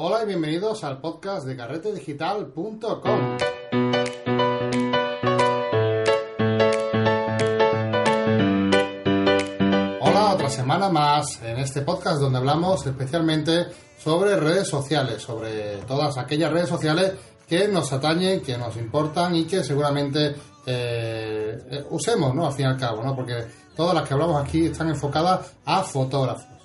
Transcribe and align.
Hola 0.00 0.22
y 0.22 0.26
bienvenidos 0.26 0.84
al 0.84 1.00
podcast 1.00 1.44
de 1.44 1.56
carretedigital.com. 1.56 3.36
Hola, 10.00 10.34
otra 10.34 10.50
semana 10.50 10.88
más 10.88 11.42
en 11.42 11.58
este 11.58 11.82
podcast 11.82 12.20
donde 12.20 12.38
hablamos 12.38 12.86
especialmente 12.86 13.66
sobre 13.98 14.36
redes 14.36 14.68
sociales, 14.68 15.20
sobre 15.20 15.78
todas 15.78 16.16
aquellas 16.16 16.52
redes 16.52 16.68
sociales 16.68 17.14
que 17.48 17.66
nos 17.66 17.92
atañen, 17.92 18.40
que 18.40 18.56
nos 18.56 18.76
importan 18.76 19.34
y 19.34 19.46
que 19.46 19.64
seguramente 19.64 20.36
eh, 20.64 21.58
eh, 21.72 21.84
usemos, 21.90 22.32
¿no? 22.36 22.46
Al 22.46 22.52
fin 22.52 22.66
y 22.66 22.68
al 22.68 22.78
cabo, 22.78 23.02
¿no? 23.02 23.16
Porque 23.16 23.48
todas 23.74 23.96
las 23.96 24.06
que 24.06 24.14
hablamos 24.14 24.40
aquí 24.40 24.66
están 24.66 24.90
enfocadas 24.90 25.54
a 25.64 25.82
fotógrafos. 25.82 26.57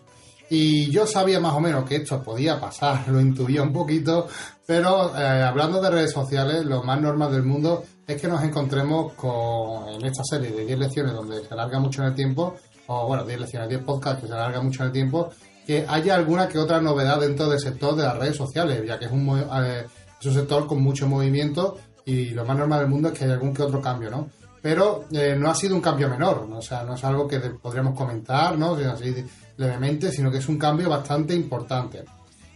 Y 0.56 0.92
yo 0.92 1.08
sabía 1.08 1.40
más 1.40 1.56
o 1.56 1.60
menos 1.60 1.84
que 1.84 1.96
esto 1.96 2.22
podía 2.22 2.60
pasar, 2.60 3.08
lo 3.08 3.20
intuía 3.20 3.64
un 3.64 3.74
poquito, 3.74 4.28
pero 4.68 5.12
eh, 5.18 5.42
hablando 5.42 5.82
de 5.82 5.90
redes 5.90 6.12
sociales, 6.12 6.64
lo 6.64 6.84
más 6.84 7.02
normal 7.02 7.32
del 7.32 7.42
mundo 7.42 7.84
es 8.06 8.22
que 8.22 8.28
nos 8.28 8.44
encontremos 8.44 9.14
con, 9.14 9.90
en 9.90 10.06
esta 10.06 10.22
serie 10.24 10.52
de 10.52 10.64
10 10.64 10.78
lecciones 10.78 11.14
donde 11.14 11.44
se 11.44 11.52
alarga 11.56 11.80
mucho 11.80 12.04
en 12.04 12.10
el 12.10 12.14
tiempo, 12.14 12.56
o 12.86 13.08
bueno, 13.08 13.26
10 13.26 13.40
lecciones, 13.40 13.68
10 13.68 13.82
podcasts 13.82 14.22
que 14.22 14.28
se 14.28 14.34
alarga 14.34 14.62
mucho 14.62 14.84
en 14.84 14.88
el 14.90 14.94
tiempo, 14.94 15.32
que 15.66 15.88
haya 15.90 16.14
alguna 16.14 16.48
que 16.48 16.60
otra 16.60 16.80
novedad 16.80 17.20
dentro 17.20 17.50
del 17.50 17.60
sector 17.60 17.96
de 17.96 18.04
las 18.04 18.20
redes 18.20 18.38
sociales, 18.38 18.80
ya 18.86 19.00
que 19.00 19.06
es 19.06 19.12
un, 19.12 19.28
eh, 19.40 19.88
es 20.20 20.26
un 20.28 20.34
sector 20.36 20.68
con 20.68 20.84
mucho 20.84 21.08
movimiento 21.08 21.80
y 22.06 22.26
lo 22.30 22.46
más 22.46 22.56
normal 22.56 22.82
del 22.82 22.90
mundo 22.90 23.08
es 23.08 23.18
que 23.18 23.26
haya 23.26 23.34
algún 23.34 23.56
que 23.56 23.64
otro 23.64 23.82
cambio, 23.82 24.12
¿no? 24.12 24.30
Pero 24.64 25.04
eh, 25.12 25.36
no 25.38 25.52
ha 25.52 25.56
sido 25.56 25.76
un 25.76 25.82
cambio 25.82 26.10
menor, 26.10 26.48
¿no? 26.48 26.60
o 26.60 26.62
sea, 26.62 26.84
no 26.84 26.96
es 26.96 27.04
algo 27.04 27.28
que 27.28 27.38
podríamos 27.40 27.98
comentar, 27.98 28.58
¿no? 28.58 28.76
Así, 28.76 29.14
levemente, 29.58 30.10
sino 30.10 30.32
que 30.32 30.38
es 30.38 30.48
un 30.48 30.58
cambio 30.58 30.90
bastante 30.90 31.36
importante. 31.36 32.06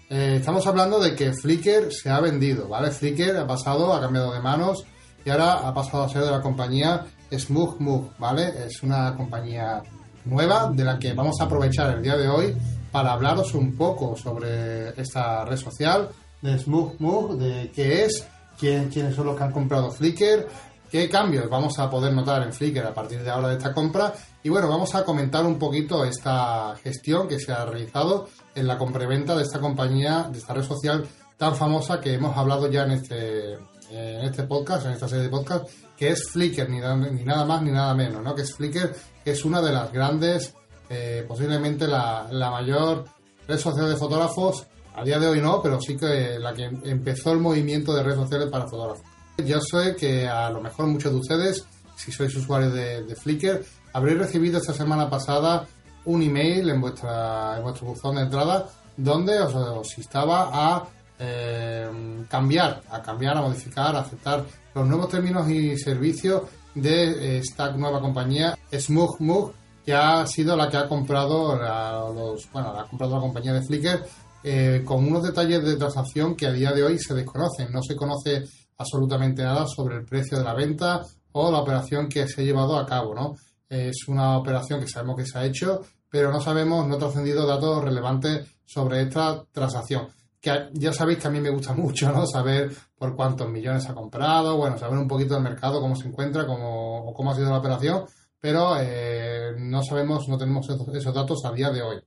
Eh, 0.09 0.37
estamos 0.39 0.65
hablando 0.65 1.01
de 1.01 1.13
que 1.13 1.33
Flickr 1.33 1.91
se 1.91 2.09
ha 2.09 2.21
vendido, 2.21 2.69
¿vale? 2.69 2.91
Flickr 2.91 3.35
ha 3.35 3.45
pasado, 3.45 3.93
ha 3.93 3.99
cambiado 3.99 4.33
de 4.33 4.39
manos 4.39 4.85
y 5.25 5.29
ahora 5.29 5.67
ha 5.67 5.73
pasado 5.73 6.03
a 6.03 6.09
ser 6.09 6.23
de 6.23 6.31
la 6.31 6.41
compañía 6.41 7.05
Smooth 7.29 8.17
¿vale? 8.17 8.53
Es 8.65 8.81
una 8.83 9.13
compañía 9.17 9.83
nueva 10.23 10.71
de 10.73 10.85
la 10.85 10.97
que 10.97 11.13
vamos 11.13 11.35
a 11.41 11.43
aprovechar 11.43 11.93
el 11.93 12.01
día 12.01 12.15
de 12.15 12.29
hoy 12.29 12.55
para 12.89 13.11
hablaros 13.11 13.53
un 13.53 13.75
poco 13.75 14.15
sobre 14.15 14.89
esta 14.99 15.43
red 15.43 15.57
social 15.57 16.07
de 16.41 16.57
Smooth 16.57 17.37
de 17.37 17.69
qué 17.75 18.05
es, 18.05 18.25
quién, 18.57 18.87
quiénes 18.87 19.13
son 19.13 19.25
los 19.25 19.35
que 19.35 19.43
han 19.43 19.51
comprado 19.51 19.91
Flickr, 19.91 20.47
qué 20.91 21.09
cambios 21.09 21.49
vamos 21.49 21.77
a 21.79 21.89
poder 21.89 22.13
notar 22.13 22.43
en 22.43 22.53
Flickr 22.53 22.85
a 22.85 22.93
partir 22.93 23.23
de 23.23 23.29
ahora 23.29 23.49
de 23.49 23.57
esta 23.57 23.73
compra 23.73 24.13
y 24.43 24.49
bueno, 24.49 24.69
vamos 24.69 24.95
a 24.95 25.03
comentar 25.03 25.45
un 25.45 25.59
poquito 25.59 26.05
esta 26.05 26.75
gestión 26.81 27.27
que 27.27 27.39
se 27.39 27.51
ha 27.51 27.65
realizado 27.65 28.29
en 28.55 28.67
la 28.67 28.77
compraventa 28.77 29.35
de 29.35 29.43
esta 29.43 29.59
compañía, 29.59 30.29
de 30.31 30.37
esta 30.37 30.53
red 30.53 30.63
social 30.63 31.05
tan 31.37 31.55
famosa 31.55 31.99
que 31.99 32.13
hemos 32.13 32.35
hablado 32.35 32.69
ya 32.69 32.83
en 32.83 32.91
este, 32.91 33.53
en 33.91 34.25
este 34.25 34.43
podcast, 34.43 34.85
en 34.85 34.93
esta 34.93 35.07
serie 35.07 35.25
de 35.25 35.29
podcast, 35.29 35.65
que 35.95 36.09
es 36.09 36.29
Flickr, 36.29 36.69
ni, 36.69 36.79
ni 36.79 37.23
nada 37.23 37.45
más 37.45 37.61
ni 37.61 37.71
nada 37.71 37.93
menos, 37.93 38.23
¿no? 38.23 38.33
Que 38.33 38.41
es 38.41 38.53
Flickr, 38.53 38.95
que 39.23 39.31
es 39.31 39.45
una 39.45 39.61
de 39.61 39.71
las 39.71 39.91
grandes, 39.91 40.53
eh, 40.89 41.25
posiblemente 41.27 41.87
la, 41.87 42.27
la 42.31 42.49
mayor 42.49 43.05
red 43.47 43.59
social 43.59 43.89
de 43.89 43.95
fotógrafos, 43.95 44.65
a 44.95 45.03
día 45.03 45.19
de 45.19 45.27
hoy 45.27 45.41
no, 45.41 45.61
pero 45.61 45.79
sí 45.79 45.95
que 45.95 46.39
la 46.39 46.53
que 46.53 46.65
empezó 46.65 47.31
el 47.31 47.39
movimiento 47.39 47.93
de 47.93 48.01
redes 48.01 48.17
sociales 48.17 48.49
para 48.49 48.67
fotógrafos. 48.67 49.05
Yo 49.45 49.59
sé 49.61 49.95
que 49.95 50.27
a 50.27 50.49
lo 50.49 50.61
mejor 50.61 50.87
muchos 50.87 51.11
de 51.11 51.19
ustedes, 51.19 51.65
si 51.95 52.11
sois 52.11 52.35
usuarios 52.35 52.73
de, 52.73 53.15
Flickr, 53.15 53.63
habréis 53.93 54.17
recibido 54.17 54.57
esta 54.57 54.73
semana 54.73 55.09
pasada 55.09 55.67
un 56.05 56.21
email 56.21 56.69
en, 56.69 56.81
vuestra, 56.81 57.57
en 57.57 57.63
vuestro 57.63 57.87
buzón 57.87 58.15
de 58.15 58.23
entrada 58.23 58.67
donde 58.95 59.39
os, 59.39 59.97
instaba 59.97 60.49
a 60.51 60.87
eh, 61.19 62.25
cambiar, 62.29 62.81
a 62.89 63.01
cambiar, 63.01 63.37
a 63.37 63.41
modificar, 63.41 63.95
a 63.95 63.99
aceptar 63.99 64.43
los 64.73 64.87
nuevos 64.87 65.09
términos 65.09 65.47
y 65.49 65.77
servicios 65.77 66.43
de 66.73 67.37
esta 67.39 67.71
nueva 67.71 67.99
compañía 67.99 68.57
Smooth 68.71 69.53
que 69.85 69.93
ha 69.93 70.25
sido 70.27 70.55
la 70.55 70.69
que 70.69 70.77
ha 70.77 70.87
comprado 70.87 71.55
la, 71.55 72.11
los, 72.13 72.51
bueno, 72.51 72.73
la 72.73 72.87
compañía 73.19 73.53
de 73.53 73.61
Flickr 73.61 74.03
eh, 74.43 74.83
con 74.85 75.05
unos 75.05 75.23
detalles 75.23 75.63
de 75.63 75.75
transacción 75.75 76.35
que 76.35 76.45
a 76.45 76.51
día 76.51 76.71
de 76.71 76.83
hoy 76.83 76.99
se 76.99 77.13
desconocen. 77.13 77.71
No 77.71 77.81
se 77.81 77.95
conoce 77.95 78.43
absolutamente 78.77 79.43
nada 79.43 79.65
sobre 79.67 79.97
el 79.97 80.05
precio 80.05 80.37
de 80.37 80.43
la 80.43 80.53
venta 80.53 81.01
o 81.31 81.51
la 81.51 81.59
operación 81.59 82.07
que 82.07 82.27
se 82.27 82.41
ha 82.41 82.43
llevado 82.43 82.77
a 82.77 82.85
cabo, 82.85 83.13
¿no? 83.13 83.35
Es 83.69 84.07
una 84.07 84.37
operación 84.37 84.79
que 84.79 84.87
sabemos 84.87 85.17
que 85.17 85.25
se 85.25 85.37
ha 85.37 85.45
hecho, 85.45 85.81
pero 86.09 86.31
no 86.31 86.39
sabemos, 86.39 86.87
no 86.87 86.95
ha 86.95 86.99
trascendido 86.99 87.45
datos 87.45 87.83
relevantes 87.83 88.47
sobre 88.65 89.01
esta 89.01 89.43
transacción. 89.51 90.07
Que 90.39 90.69
ya 90.73 90.93
sabéis 90.93 91.19
que 91.19 91.27
a 91.27 91.31
mí 91.31 91.41
me 91.41 91.49
gusta 91.49 91.73
mucho, 91.75 92.11
¿no? 92.11 92.25
Saber 92.25 92.71
por 92.97 93.15
cuántos 93.15 93.49
millones 93.49 93.87
ha 93.89 93.93
comprado, 93.93 94.57
bueno, 94.57 94.77
saber 94.77 94.97
un 94.97 95.07
poquito 95.07 95.33
del 95.33 95.43
mercado, 95.43 95.81
cómo 95.81 95.95
se 95.95 96.07
encuentra, 96.07 96.45
cómo, 96.45 97.13
cómo 97.15 97.31
ha 97.31 97.35
sido 97.35 97.49
la 97.49 97.59
operación, 97.59 98.05
pero 98.39 98.75
eh, 98.79 99.53
no 99.57 99.83
sabemos, 99.83 100.27
no 100.27 100.37
tenemos 100.37 100.67
esos, 100.69 101.13
datos 101.13 101.43
a 101.45 101.51
día 101.51 101.69
de 101.69 101.81
hoy. 101.81 101.97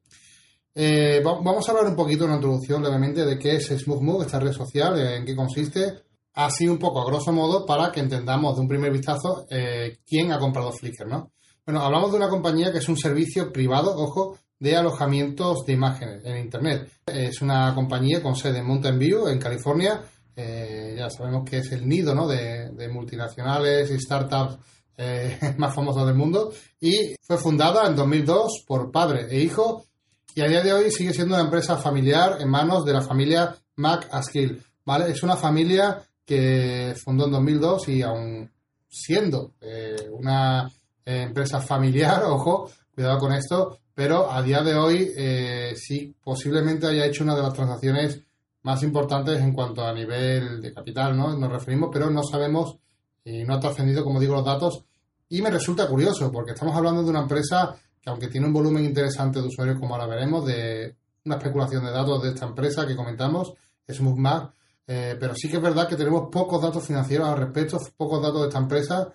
Eh, 0.75 1.21
vamos 1.25 1.69
a 1.69 1.73
hablar 1.73 1.89
un 1.89 1.97
poquito, 1.97 2.25
una 2.25 2.37
introducción 2.37 2.83
levemente, 2.83 3.25
de 3.25 3.39
qué 3.39 3.57
es 3.57 3.67
SmoothMove, 3.67 4.25
esta 4.25 4.39
red 4.39 4.53
social, 4.53 4.99
en 4.99 5.25
qué 5.25 5.35
consiste, 5.35 6.10
así 6.35 6.69
un 6.69 6.79
poco 6.79 7.01
a 7.01 7.07
grosso 7.07 7.33
modo, 7.33 7.67
para 7.67 7.91
que 7.91 8.01
entendamos 8.01 8.55
de 8.57 8.63
un 8.63 8.69
primer 8.69 8.93
vistazo 8.93 9.47
eh, 9.51 9.99
quién 10.07 10.33
ha 10.33 10.39
comprado 10.39 10.73
Flickr, 10.73 11.07
¿no? 11.07 11.33
Bueno, 11.65 11.83
hablamos 11.83 12.11
de 12.11 12.17
una 12.17 12.29
compañía 12.29 12.73
que 12.73 12.79
es 12.79 12.89
un 12.89 12.97
servicio 12.97 13.53
privado, 13.53 13.95
ojo, 13.97 14.39
de 14.61 14.77
alojamientos 14.77 15.65
de 15.67 15.73
imágenes 15.73 16.25
en 16.25 16.37
Internet. 16.37 16.91
Es 17.07 17.41
una 17.41 17.75
compañía 17.75 18.23
con 18.23 18.37
sede 18.37 18.59
en 18.59 18.67
Mountain 18.67 18.99
View, 18.99 19.29
en 19.29 19.39
California. 19.39 20.03
Eh, 20.37 20.95
ya 20.97 21.09
sabemos 21.11 21.49
que 21.49 21.59
es 21.59 21.73
el 21.73 21.89
nido 21.89 22.15
¿no? 22.15 22.29
de, 22.29 22.89
multinacionales 22.93 23.91
y 23.91 23.99
startups 23.99 24.59
eh, 24.97 25.55
más 25.59 25.75
famosos 25.75 26.07
del 26.07 26.15
mundo. 26.15 26.53
Y 26.79 27.15
fue 27.23 27.39
fundada 27.39 27.87
en 27.87 27.97
2002 27.97 28.65
por 28.67 28.91
padre 28.93 29.27
e 29.31 29.41
hijo. 29.41 29.87
Y 30.35 30.43
a 30.43 30.49
día 30.49 30.63
de 30.63 30.73
hoy 30.73 30.91
sigue 30.91 31.15
siendo 31.15 31.35
una 31.35 31.45
empresa 31.45 31.77
familiar 31.77 32.37
en 32.41 32.49
manos 32.51 32.85
de 32.85 32.93
la 32.93 33.01
familia 33.01 33.57
Mac 33.77 34.09
Askill. 34.13 34.63
¿vale? 34.85 35.11
Es 35.11 35.23
una 35.23 35.37
familia 35.37 36.03
que 36.31 36.95
fundó 36.95 37.25
en 37.25 37.33
2002 37.33 37.89
y 37.89 38.03
aún 38.03 38.49
siendo 38.89 39.55
eh, 39.61 40.09
una 40.13 40.71
eh, 41.05 41.23
empresa 41.23 41.61
familiar, 41.61 42.23
ojo, 42.27 42.71
cuidado 42.95 43.19
con 43.19 43.33
esto, 43.33 43.81
pero 43.93 44.31
a 44.31 44.41
día 44.41 44.63
de 44.63 44.77
hoy 44.77 45.11
eh, 45.17 45.73
sí 45.75 46.15
posiblemente 46.23 46.87
haya 46.87 47.05
hecho 47.05 47.25
una 47.25 47.35
de 47.35 47.43
las 47.43 47.53
transacciones 47.53 48.23
más 48.63 48.81
importantes 48.85 49.41
en 49.41 49.53
cuanto 49.53 49.85
a 49.85 49.93
nivel 49.93 50.63
de 50.63 50.73
capital, 50.73 51.17
¿no? 51.17 51.37
Nos 51.37 51.51
referimos, 51.51 51.91
pero 51.93 52.09
no 52.11 52.23
sabemos 52.23 52.77
y 53.25 53.43
no 53.43 53.55
ha 53.55 53.61
trascendido, 53.61 54.05
como 54.05 54.21
digo, 54.21 54.35
los 54.35 54.45
datos. 54.45 54.85
Y 55.31 55.43
me 55.43 55.51
resulta 55.51 55.89
curioso, 55.89 56.31
porque 56.31 56.53
estamos 56.53 56.77
hablando 56.77 57.03
de 57.03 57.11
una 57.11 57.23
empresa 57.23 57.75
que, 58.01 58.09
aunque 58.09 58.29
tiene 58.29 58.47
un 58.47 58.53
volumen 58.53 58.85
interesante 58.85 59.41
de 59.41 59.49
usuarios, 59.49 59.81
como 59.81 59.97
ahora 59.97 60.07
veremos, 60.07 60.47
de 60.47 60.95
una 61.25 61.39
especulación 61.39 61.85
de 61.85 61.91
datos 61.91 62.23
de 62.23 62.29
esta 62.29 62.47
empresa 62.47 62.87
que 62.87 62.95
comentamos, 62.95 63.53
es 63.85 64.01
MUFMAG, 64.01 64.53
eh, 64.93 65.17
pero 65.21 65.37
sí 65.37 65.49
que 65.49 65.59
es 65.59 65.63
verdad 65.63 65.87
que 65.87 65.95
tenemos 65.95 66.29
pocos 66.33 66.61
datos 66.61 66.85
financieros 66.85 67.29
al 67.29 67.39
respecto, 67.39 67.79
pocos 67.97 68.21
datos 68.21 68.41
de 68.41 68.49
esta 68.49 68.59
empresa 68.59 69.15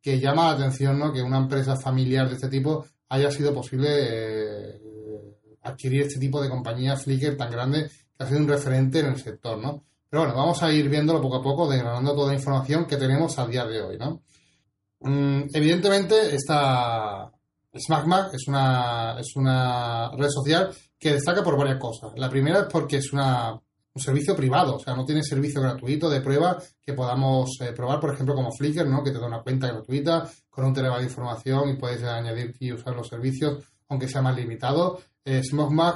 que 0.00 0.20
llama 0.20 0.44
la 0.44 0.50
atención 0.52 0.96
¿no? 1.00 1.12
que 1.12 1.20
una 1.20 1.38
empresa 1.38 1.74
familiar 1.74 2.28
de 2.28 2.36
este 2.36 2.48
tipo 2.48 2.86
haya 3.08 3.28
sido 3.32 3.52
posible 3.52 3.88
eh, 3.90 4.80
adquirir 5.62 6.02
este 6.02 6.20
tipo 6.20 6.40
de 6.40 6.48
compañía 6.48 6.96
Flickr 6.96 7.36
tan 7.36 7.50
grande 7.50 7.90
que 8.16 8.22
ha 8.22 8.28
sido 8.28 8.38
un 8.38 8.46
referente 8.46 9.00
en 9.00 9.06
el 9.06 9.16
sector, 9.20 9.58
¿no? 9.58 9.82
Pero 10.08 10.22
bueno, 10.22 10.36
vamos 10.36 10.62
a 10.62 10.70
ir 10.70 10.88
viéndolo 10.88 11.20
poco 11.20 11.36
a 11.38 11.42
poco, 11.42 11.68
desgranando 11.68 12.14
toda 12.14 12.28
la 12.28 12.38
información 12.38 12.86
que 12.86 12.96
tenemos 12.96 13.36
a 13.36 13.48
día 13.48 13.66
de 13.66 13.82
hoy, 13.82 13.98
¿no? 13.98 14.22
Mm, 15.00 15.48
evidentemente, 15.52 16.36
esta 16.36 17.32
SmackMac 17.76 18.32
es 18.32 18.46
una, 18.46 19.16
es 19.18 19.34
una 19.34 20.12
red 20.12 20.30
social 20.30 20.70
que 20.96 21.14
destaca 21.14 21.42
por 21.42 21.58
varias 21.58 21.80
cosas. 21.80 22.12
La 22.14 22.30
primera 22.30 22.60
es 22.60 22.66
porque 22.66 22.98
es 22.98 23.12
una 23.12 23.60
un 23.96 24.02
servicio 24.02 24.36
privado, 24.36 24.76
o 24.76 24.78
sea, 24.78 24.94
no 24.94 25.06
tiene 25.06 25.22
servicio 25.22 25.62
gratuito 25.62 26.10
de 26.10 26.20
prueba 26.20 26.62
que 26.84 26.92
podamos 26.92 27.58
eh, 27.62 27.72
probar, 27.72 27.98
por 27.98 28.12
ejemplo, 28.12 28.34
como 28.34 28.52
Flickr, 28.52 28.86
¿no? 28.86 29.02
Que 29.02 29.10
te 29.10 29.18
da 29.18 29.26
una 29.26 29.40
cuenta 29.40 29.68
gratuita 29.68 30.30
con 30.50 30.66
un 30.66 30.74
terabyte 30.74 31.00
de 31.00 31.06
información 31.06 31.70
y 31.70 31.76
puedes 31.76 32.02
añadir 32.04 32.54
y 32.60 32.72
usar 32.72 32.94
los 32.94 33.08
servicios, 33.08 33.64
aunque 33.88 34.06
sea 34.06 34.20
más 34.20 34.36
limitado. 34.36 35.00
Eh, 35.24 35.40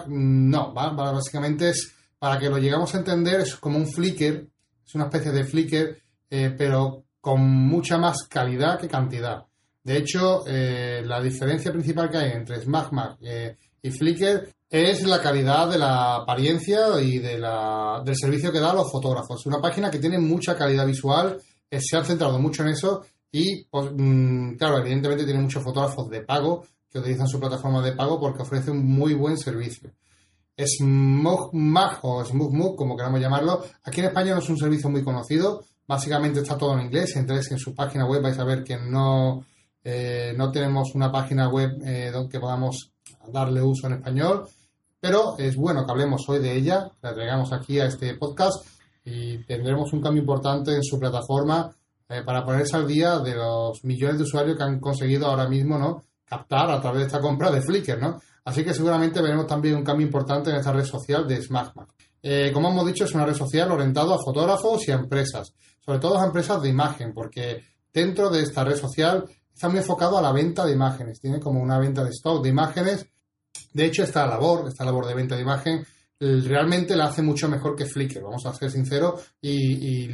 no, 0.08 0.72
básicamente 0.72 1.68
es, 1.68 1.94
para 2.18 2.38
que 2.38 2.48
lo 2.48 2.56
llegamos 2.56 2.94
a 2.94 2.98
entender, 2.98 3.40
es 3.40 3.56
como 3.56 3.76
un 3.76 3.86
Flickr, 3.86 4.46
es 4.86 4.94
una 4.94 5.04
especie 5.04 5.30
de 5.30 5.44
Flickr, 5.44 5.98
eh, 6.30 6.54
pero 6.56 7.04
con 7.20 7.42
mucha 7.42 7.98
más 7.98 8.26
calidad 8.30 8.80
que 8.80 8.88
cantidad. 8.88 9.44
De 9.84 9.98
hecho, 9.98 10.42
eh, 10.46 11.02
la 11.04 11.20
diferencia 11.20 11.70
principal 11.70 12.08
que 12.08 12.16
hay 12.16 12.32
entre 12.32 12.62
SmackMag 12.62 13.18
y 13.82 13.90
Flickr 13.90 14.48
es 14.70 15.02
la 15.02 15.20
calidad 15.20 15.68
de 15.68 15.78
la 15.78 16.14
apariencia 16.14 17.00
y 17.00 17.18
de 17.18 17.38
la, 17.38 18.00
del 18.04 18.16
servicio 18.16 18.52
que 18.52 18.60
da 18.60 18.70
a 18.70 18.74
los 18.74 18.90
fotógrafos. 18.90 19.44
Una 19.46 19.60
página 19.60 19.90
que 19.90 19.98
tiene 19.98 20.18
mucha 20.18 20.56
calidad 20.56 20.86
visual, 20.86 21.38
eh, 21.68 21.80
se 21.80 21.96
han 21.96 22.04
centrado 22.04 22.38
mucho 22.38 22.62
en 22.62 22.68
eso 22.68 23.04
y, 23.32 23.64
pues, 23.64 23.90
mm, 23.92 24.54
claro, 24.54 24.78
evidentemente 24.78 25.24
tiene 25.24 25.40
muchos 25.40 25.64
fotógrafos 25.64 26.08
de 26.08 26.22
pago 26.22 26.64
que 26.88 27.00
utilizan 27.00 27.26
su 27.26 27.40
plataforma 27.40 27.82
de 27.82 27.92
pago 27.92 28.20
porque 28.20 28.42
ofrece 28.42 28.70
un 28.70 28.86
muy 28.86 29.14
buen 29.14 29.36
servicio. 29.36 29.90
SmugMag 30.56 31.98
o 32.02 32.24
SmugMug, 32.24 32.76
como 32.76 32.96
queramos 32.96 33.20
llamarlo. 33.20 33.64
Aquí 33.82 34.00
en 34.00 34.06
España 34.06 34.34
no 34.34 34.40
es 34.40 34.48
un 34.48 34.58
servicio 34.58 34.88
muy 34.88 35.02
conocido. 35.02 35.64
Básicamente 35.86 36.40
está 36.40 36.56
todo 36.56 36.74
en 36.74 36.86
inglés. 36.86 37.12
Si 37.12 37.18
entráis 37.18 37.50
en 37.50 37.58
su 37.58 37.74
página 37.74 38.06
web 38.06 38.22
vais 38.22 38.38
a 38.38 38.44
ver 38.44 38.62
que 38.62 38.76
no, 38.76 39.44
eh, 39.82 40.32
no 40.36 40.52
tenemos 40.52 40.94
una 40.94 41.10
página 41.10 41.48
web 41.48 41.80
eh, 41.84 42.10
donde 42.12 42.38
podamos 42.38 42.92
darle 43.32 43.62
uso 43.62 43.86
en 43.86 43.94
español. 43.94 44.48
Pero 45.00 45.34
es 45.38 45.56
bueno 45.56 45.86
que 45.86 45.92
hablemos 45.92 46.28
hoy 46.28 46.40
de 46.40 46.54
ella, 46.54 46.90
la 47.00 47.14
traigamos 47.14 47.52
aquí 47.52 47.80
a 47.80 47.86
este 47.86 48.14
podcast 48.16 48.66
y 49.04 49.38
tendremos 49.44 49.92
un 49.92 50.02
cambio 50.02 50.20
importante 50.20 50.74
en 50.74 50.84
su 50.84 50.98
plataforma 50.98 51.74
eh, 52.08 52.22
para 52.24 52.44
ponerse 52.44 52.76
al 52.76 52.86
día 52.86 53.18
de 53.18 53.34
los 53.34 53.82
millones 53.84 54.18
de 54.18 54.24
usuarios 54.24 54.56
que 54.56 54.62
han 54.62 54.78
conseguido 54.78 55.26
ahora 55.26 55.48
mismo 55.48 55.78
no 55.78 56.02
captar 56.26 56.70
a 56.70 56.80
través 56.80 57.00
de 57.00 57.06
esta 57.06 57.20
compra 57.20 57.50
de 57.50 57.62
Flickr, 57.62 57.98
¿no? 57.98 58.20
Así 58.44 58.62
que 58.62 58.74
seguramente 58.74 59.20
veremos 59.20 59.46
también 59.46 59.76
un 59.76 59.84
cambio 59.84 60.06
importante 60.06 60.50
en 60.50 60.56
esta 60.56 60.72
red 60.72 60.84
social 60.84 61.26
de 61.26 61.42
SmackMac. 61.42 61.88
Eh, 62.22 62.50
como 62.52 62.70
hemos 62.70 62.86
dicho, 62.86 63.04
es 63.04 63.14
una 63.14 63.24
red 63.24 63.34
social 63.34 63.70
orientada 63.72 64.14
a 64.14 64.18
fotógrafos 64.18 64.86
y 64.86 64.92
a 64.92 64.96
empresas, 64.96 65.54
sobre 65.84 65.98
todo 65.98 66.18
a 66.18 66.26
empresas 66.26 66.60
de 66.60 66.68
imagen, 66.68 67.12
porque 67.14 67.64
dentro 67.92 68.28
de 68.28 68.42
esta 68.42 68.64
red 68.64 68.76
social 68.76 69.24
está 69.52 69.68
muy 69.68 69.78
enfocado 69.78 70.18
a 70.18 70.22
la 70.22 70.32
venta 70.32 70.64
de 70.64 70.72
imágenes. 70.72 71.20
Tiene 71.20 71.40
como 71.40 71.60
una 71.60 71.78
venta 71.78 72.04
de 72.04 72.10
stock 72.10 72.42
de 72.42 72.50
imágenes. 72.50 73.06
De 73.72 73.86
hecho, 73.86 74.02
esta 74.02 74.26
labor, 74.26 74.68
esta 74.68 74.84
labor 74.84 75.06
de 75.06 75.14
venta 75.14 75.36
de 75.36 75.42
imagen, 75.42 75.84
realmente 76.18 76.96
la 76.96 77.06
hace 77.06 77.22
mucho 77.22 77.48
mejor 77.48 77.74
que 77.74 77.86
Flickr, 77.86 78.22
vamos 78.22 78.44
a 78.44 78.52
ser 78.52 78.70
sinceros, 78.70 79.34
y, 79.40 80.06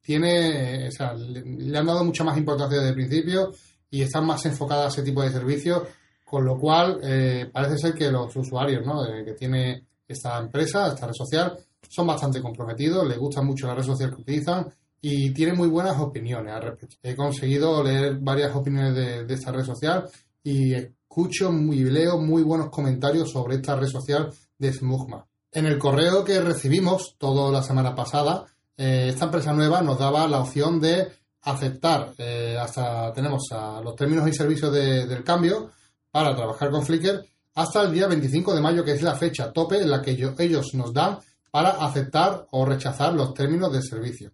tiene, 0.00 0.88
o 0.88 0.90
sea, 0.90 1.14
le, 1.14 1.76
han 1.76 1.86
dado 1.86 2.04
mucha 2.04 2.24
más 2.24 2.38
importancia 2.38 2.78
desde 2.78 2.90
el 2.90 2.94
principio 2.94 3.52
y 3.90 4.02
están 4.02 4.24
más 4.24 4.44
enfocadas 4.46 4.86
a 4.86 4.88
ese 4.88 5.02
tipo 5.02 5.22
de 5.22 5.30
servicios, 5.30 5.82
con 6.24 6.44
lo 6.44 6.58
cual 6.58 7.00
eh, 7.02 7.50
parece 7.52 7.78
ser 7.78 7.94
que 7.94 8.10
los 8.10 8.34
usuarios 8.34 8.84
¿no? 8.84 9.04
que 9.24 9.34
tiene 9.34 9.84
esta 10.08 10.38
empresa, 10.38 10.88
esta 10.88 11.06
red 11.06 11.14
social, 11.14 11.56
son 11.88 12.06
bastante 12.06 12.40
comprometidos, 12.40 13.06
les 13.06 13.18
gusta 13.18 13.42
mucho 13.42 13.66
la 13.66 13.74
red 13.74 13.84
social 13.84 14.10
que 14.10 14.22
utilizan 14.22 14.66
y 15.00 15.30
tienen 15.30 15.56
muy 15.56 15.68
buenas 15.68 15.98
opiniones 16.00 16.52
al 16.52 16.62
respecto. 16.62 16.96
He 17.02 17.14
conseguido 17.14 17.82
leer 17.82 18.18
varias 18.18 18.54
opiniones 18.54 18.94
de, 18.94 19.34
esta 19.34 19.52
red 19.52 19.64
social 19.64 20.08
y 20.46 20.74
escucho 20.74 21.50
y 21.50 21.82
leo 21.82 22.18
muy 22.18 22.44
buenos 22.44 22.70
comentarios 22.70 23.32
sobre 23.32 23.56
esta 23.56 23.74
red 23.74 23.88
social 23.88 24.32
de 24.56 24.72
Smugma. 24.72 25.26
En 25.50 25.66
el 25.66 25.76
correo 25.76 26.22
que 26.22 26.40
recibimos 26.40 27.16
toda 27.18 27.50
la 27.50 27.64
semana 27.64 27.96
pasada, 27.96 28.46
eh, 28.76 29.08
esta 29.08 29.24
empresa 29.24 29.52
nueva 29.52 29.82
nos 29.82 29.98
daba 29.98 30.28
la 30.28 30.38
opción 30.38 30.80
de 30.80 31.08
aceptar, 31.42 32.12
eh, 32.18 32.56
hasta 32.60 33.12
tenemos 33.12 33.42
a 33.50 33.80
los 33.80 33.96
términos 33.96 34.28
y 34.28 34.32
servicios 34.32 34.72
del 34.72 35.24
cambio 35.24 35.72
para 36.12 36.36
trabajar 36.36 36.70
con 36.70 36.84
Flickr 36.84 37.24
hasta 37.56 37.82
el 37.82 37.92
día 37.92 38.06
25 38.06 38.54
de 38.54 38.60
mayo, 38.60 38.84
que 38.84 38.92
es 38.92 39.02
la 39.02 39.16
fecha 39.16 39.52
tope 39.52 39.78
en 39.78 39.90
la 39.90 40.00
que 40.00 40.12
ellos 40.12 40.74
nos 40.74 40.92
dan 40.92 41.18
para 41.50 41.70
aceptar 41.70 42.46
o 42.52 42.64
rechazar 42.64 43.14
los 43.14 43.34
términos 43.34 43.72
de 43.72 43.82
servicio. 43.82 44.30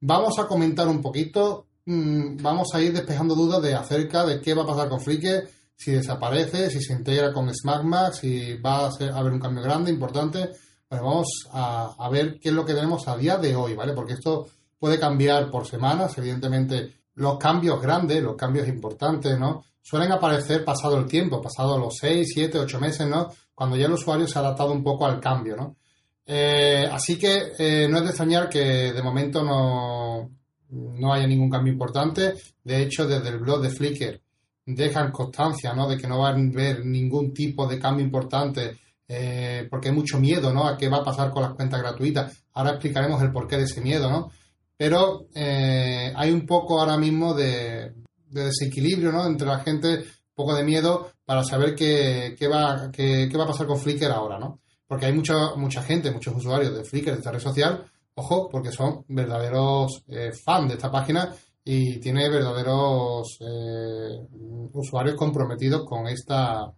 Vamos 0.00 0.38
a 0.38 0.46
comentar 0.46 0.88
un 0.88 1.02
poquito, 1.02 1.66
mm, 1.86 2.36
vamos 2.42 2.68
a 2.74 2.80
ir 2.80 2.92
despejando 2.92 3.34
dudas 3.34 3.62
de 3.62 3.74
acerca 3.74 4.24
de 4.24 4.40
qué 4.40 4.54
va 4.54 4.62
a 4.62 4.66
pasar 4.66 4.88
con 4.88 5.00
Flickr, 5.00 5.48
si 5.82 5.90
desaparece, 5.90 6.70
si 6.70 6.80
se 6.80 6.92
integra 6.92 7.32
con 7.32 7.52
SmackMax, 7.52 8.18
si 8.18 8.54
va 8.58 8.86
a, 8.86 9.18
haber 9.18 9.32
un 9.32 9.40
cambio 9.40 9.62
grande, 9.62 9.90
importante. 9.90 10.50
Bueno, 10.88 11.06
vamos 11.06 11.28
a, 11.52 12.08
ver 12.10 12.38
qué 12.38 12.50
es 12.50 12.54
lo 12.54 12.64
que 12.64 12.74
tenemos 12.74 13.08
a 13.08 13.16
día 13.16 13.36
de 13.36 13.56
hoy, 13.56 13.74
¿vale? 13.74 13.92
Porque 13.92 14.12
esto 14.12 14.46
puede 14.78 15.00
cambiar 15.00 15.50
por 15.50 15.66
semanas, 15.66 16.16
evidentemente 16.18 17.02
los 17.14 17.36
cambios 17.38 17.80
grandes, 17.80 18.22
los 18.22 18.36
cambios 18.36 18.68
importantes, 18.68 19.38
¿no? 19.38 19.64
Suelen 19.80 20.12
aparecer 20.12 20.64
pasado 20.64 20.98
el 20.98 21.06
tiempo, 21.06 21.42
pasado 21.42 21.76
los 21.78 21.96
6, 21.98 22.28
7, 22.32 22.58
8 22.60 22.80
meses, 22.80 23.08
¿no? 23.08 23.30
Cuando 23.54 23.76
ya 23.76 23.86
el 23.86 23.92
usuario 23.92 24.28
se 24.28 24.38
ha 24.38 24.42
adaptado 24.42 24.72
un 24.72 24.84
poco 24.84 25.06
al 25.06 25.18
cambio, 25.18 25.56
¿no? 25.56 25.76
Eh, 26.24 26.88
así 26.90 27.18
que 27.18 27.54
eh, 27.58 27.88
no 27.88 27.98
es 27.98 28.04
de 28.04 28.08
extrañar 28.10 28.48
que 28.48 28.92
de 28.92 29.02
momento 29.02 29.42
no, 29.42 30.30
no 30.72 31.12
haya 31.12 31.26
ningún 31.26 31.50
cambio 31.50 31.72
importante. 31.72 32.34
De 32.64 32.82
hecho, 32.82 33.06
desde 33.06 33.28
el 33.28 33.38
blog 33.38 33.62
de 33.62 33.70
Flickr 33.70 34.20
dejan 34.64 35.10
constancia 35.10 35.74
¿no? 35.74 35.88
de 35.88 35.96
que 35.96 36.06
no 36.06 36.20
van 36.20 36.48
a 36.48 36.52
haber 36.52 36.84
ningún 36.84 37.32
tipo 37.34 37.66
de 37.66 37.78
cambio 37.78 38.04
importante 38.04 38.78
eh, 39.08 39.66
porque 39.68 39.88
hay 39.88 39.94
mucho 39.94 40.18
miedo 40.18 40.52
¿no? 40.52 40.66
a 40.66 40.76
qué 40.76 40.88
va 40.88 40.98
a 40.98 41.04
pasar 41.04 41.30
con 41.30 41.42
las 41.42 41.54
cuentas 41.54 41.80
gratuitas. 41.80 42.44
Ahora 42.54 42.70
explicaremos 42.70 43.20
el 43.22 43.32
porqué 43.32 43.56
de 43.56 43.64
ese 43.64 43.80
miedo, 43.80 44.10
¿no? 44.10 44.30
Pero 44.76 45.26
eh, 45.34 46.12
hay 46.16 46.30
un 46.30 46.46
poco 46.46 46.80
ahora 46.80 46.96
mismo 46.96 47.34
de, 47.34 47.92
desequilibrio 48.30 49.12
¿no? 49.12 49.26
entre 49.26 49.46
la 49.46 49.58
gente, 49.58 49.98
un 49.98 50.34
poco 50.34 50.54
de 50.54 50.64
miedo 50.64 51.12
para 51.24 51.44
saber 51.44 51.74
qué, 51.74 52.34
qué 52.38 52.48
va, 52.48 52.90
qué, 52.90 53.28
qué, 53.30 53.36
va 53.36 53.44
a 53.44 53.48
pasar 53.48 53.66
con 53.66 53.78
Flickr 53.78 54.10
ahora, 54.10 54.38
¿no? 54.38 54.60
Porque 54.86 55.06
hay 55.06 55.12
mucha, 55.12 55.54
mucha 55.56 55.82
gente, 55.82 56.10
muchos 56.10 56.34
usuarios 56.34 56.74
de 56.74 56.84
Flickr, 56.84 57.12
de 57.12 57.18
esta 57.18 57.30
red 57.30 57.40
social, 57.40 57.84
ojo, 58.14 58.48
porque 58.48 58.72
son 58.72 59.04
verdaderos 59.08 60.02
eh, 60.08 60.32
fans 60.32 60.68
de 60.68 60.74
esta 60.74 60.90
página 60.90 61.34
y 61.64 62.00
tiene 62.00 62.28
verdaderos 62.28 63.38
eh, 63.40 64.26
usuarios 64.72 65.16
comprometidos 65.16 65.84
con 65.84 66.06
esta, 66.08 66.72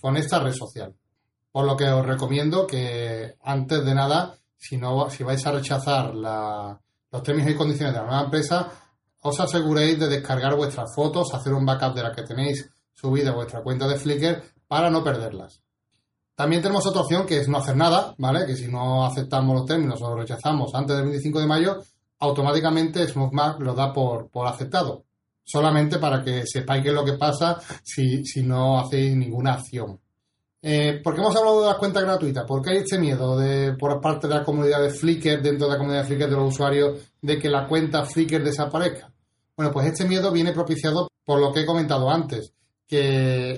con 0.00 0.16
esta 0.16 0.40
red 0.40 0.52
social. 0.52 0.94
Por 1.50 1.66
lo 1.66 1.76
que 1.76 1.88
os 1.88 2.04
recomiendo 2.04 2.66
que 2.66 3.34
antes 3.42 3.84
de 3.84 3.94
nada, 3.94 4.36
si, 4.56 4.76
no, 4.76 5.08
si 5.08 5.24
vais 5.24 5.44
a 5.46 5.52
rechazar 5.52 6.14
los 6.14 7.22
términos 7.22 7.50
y 7.50 7.56
condiciones 7.56 7.94
de 7.94 8.00
la 8.00 8.06
nueva 8.06 8.24
empresa, 8.24 8.70
os 9.20 9.40
aseguréis 9.40 9.98
de 9.98 10.08
descargar 10.08 10.54
vuestras 10.56 10.94
fotos, 10.94 11.32
hacer 11.34 11.52
un 11.52 11.64
backup 11.64 11.94
de 11.94 12.02
las 12.02 12.14
que 12.14 12.22
tenéis 12.22 12.70
subida 12.92 13.30
a 13.30 13.34
vuestra 13.34 13.62
cuenta 13.62 13.88
de 13.88 13.96
Flickr 13.96 14.42
para 14.66 14.90
no 14.90 15.02
perderlas. 15.02 15.62
También 16.38 16.62
tenemos 16.62 16.86
otra 16.86 17.00
opción 17.00 17.26
que 17.26 17.38
es 17.38 17.48
no 17.48 17.58
hacer 17.58 17.76
nada, 17.76 18.14
¿vale? 18.16 18.46
Que 18.46 18.54
si 18.54 18.68
no 18.68 19.04
aceptamos 19.04 19.56
los 19.56 19.66
términos 19.66 20.00
o 20.00 20.10
los 20.10 20.20
rechazamos 20.20 20.72
antes 20.72 20.94
del 20.94 21.06
25 21.06 21.40
de 21.40 21.46
mayo, 21.48 21.82
automáticamente 22.20 23.08
SmokeMark 23.08 23.58
lo 23.58 23.74
da 23.74 23.92
por, 23.92 24.30
aceptado. 24.46 25.02
Solamente 25.42 25.98
para 25.98 26.22
que 26.22 26.46
sepáis 26.46 26.84
qué 26.84 26.90
es 26.90 26.94
lo 26.94 27.04
que 27.04 27.14
pasa 27.14 27.60
si, 27.82 28.22
no 28.44 28.78
hacéis 28.78 29.16
ninguna 29.16 29.54
acción. 29.54 29.98
Eh, 30.62 31.00
¿Por 31.02 31.16
qué 31.16 31.22
hemos 31.22 31.34
hablado 31.34 31.62
de 31.62 31.70
las 31.70 31.78
cuentas 31.78 32.04
gratuitas? 32.04 32.44
¿Por 32.44 32.62
qué 32.62 32.70
hay 32.70 32.76
este 32.76 33.00
miedo 33.00 33.36
de, 33.36 33.72
por 33.72 34.00
parte 34.00 34.28
de 34.28 34.34
la 34.36 34.44
comunidad 34.44 34.80
de 34.80 34.90
Flickr, 34.90 35.42
dentro 35.42 35.66
de 35.66 35.72
la 35.72 35.78
comunidad 35.78 36.02
de 36.02 36.06
Flickr 36.06 36.30
de 36.30 36.36
los 36.36 36.54
usuarios, 36.54 37.00
de 37.20 37.36
que 37.40 37.48
la 37.48 37.66
cuenta 37.66 38.04
Flickr 38.04 38.44
desaparezca? 38.44 39.12
Bueno, 39.56 39.72
pues 39.72 39.88
este 39.88 40.04
miedo 40.04 40.30
viene 40.30 40.52
propiciado 40.52 41.08
por 41.24 41.40
lo 41.40 41.52
que 41.52 41.62
he 41.62 41.66
comentado 41.66 42.08
antes, 42.08 42.52
que 42.88 43.56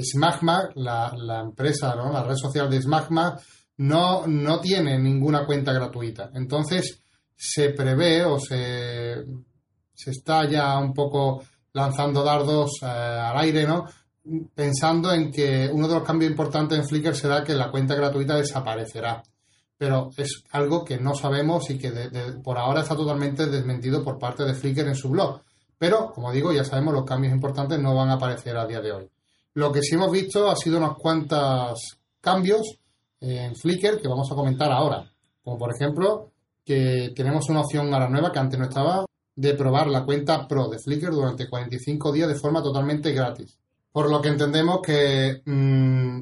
Smagma, 0.00 0.70
la, 0.76 1.12
la 1.16 1.40
empresa, 1.40 1.94
¿no? 1.96 2.12
la 2.12 2.22
red 2.22 2.36
social 2.36 2.70
de 2.70 2.80
Smagma, 2.80 3.36
no, 3.78 4.26
no 4.26 4.60
tiene 4.60 4.98
ninguna 4.98 5.44
cuenta 5.44 5.72
gratuita. 5.72 6.30
Entonces, 6.34 7.02
se 7.34 7.70
prevé 7.70 8.24
o 8.24 8.38
se, 8.38 9.24
se 9.94 10.10
está 10.10 10.48
ya 10.48 10.78
un 10.78 10.92
poco 10.92 11.42
lanzando 11.72 12.22
dardos 12.22 12.70
eh, 12.82 12.86
al 12.86 13.38
aire, 13.38 13.66
¿no? 13.66 13.86
Pensando 14.54 15.12
en 15.12 15.32
que 15.32 15.68
uno 15.72 15.88
de 15.88 15.94
los 15.94 16.04
cambios 16.04 16.30
importantes 16.30 16.78
en 16.78 16.86
Flickr 16.86 17.16
será 17.16 17.42
que 17.42 17.54
la 17.54 17.70
cuenta 17.70 17.94
gratuita 17.94 18.36
desaparecerá. 18.36 19.22
Pero 19.78 20.10
es 20.16 20.44
algo 20.50 20.84
que 20.84 20.98
no 20.98 21.14
sabemos 21.14 21.70
y 21.70 21.78
que 21.78 21.90
por 22.44 22.58
ahora 22.58 22.82
está 22.82 22.94
totalmente 22.94 23.46
desmentido 23.46 24.04
por 24.04 24.18
parte 24.18 24.44
de 24.44 24.52
Flickr 24.52 24.86
en 24.86 24.94
su 24.94 25.08
blog. 25.08 25.40
Pero, 25.80 26.12
como 26.12 26.30
digo, 26.30 26.52
ya 26.52 26.62
sabemos 26.62 26.92
los 26.92 27.06
cambios 27.06 27.32
importantes 27.32 27.78
no 27.78 27.94
van 27.94 28.10
a 28.10 28.16
aparecer 28.16 28.54
a 28.54 28.66
día 28.66 28.82
de 28.82 28.92
hoy. 28.92 29.10
Lo 29.54 29.72
que 29.72 29.80
sí 29.80 29.94
hemos 29.94 30.12
visto 30.12 30.50
ha 30.50 30.54
sido 30.54 30.76
unos 30.76 30.98
cuantos 30.98 31.96
cambios 32.20 32.78
en 33.18 33.56
Flickr 33.56 33.98
que 33.98 34.06
vamos 34.06 34.30
a 34.30 34.34
comentar 34.34 34.70
ahora. 34.70 35.10
Como 35.42 35.56
por 35.56 35.74
ejemplo, 35.74 36.32
que 36.66 37.14
tenemos 37.16 37.48
una 37.48 37.62
opción 37.62 37.94
ahora 37.94 38.10
nueva 38.10 38.30
que 38.30 38.38
antes 38.38 38.58
no 38.58 38.66
estaba, 38.66 39.06
de 39.34 39.54
probar 39.54 39.86
la 39.86 40.04
cuenta 40.04 40.46
Pro 40.46 40.68
de 40.68 40.78
Flickr 40.78 41.12
durante 41.12 41.48
45 41.48 42.12
días 42.12 42.28
de 42.28 42.34
forma 42.34 42.62
totalmente 42.62 43.12
gratis. 43.12 43.56
Por 43.90 44.10
lo 44.10 44.20
que 44.20 44.28
entendemos 44.28 44.80
que 44.82 45.40
mmm, 45.46 46.20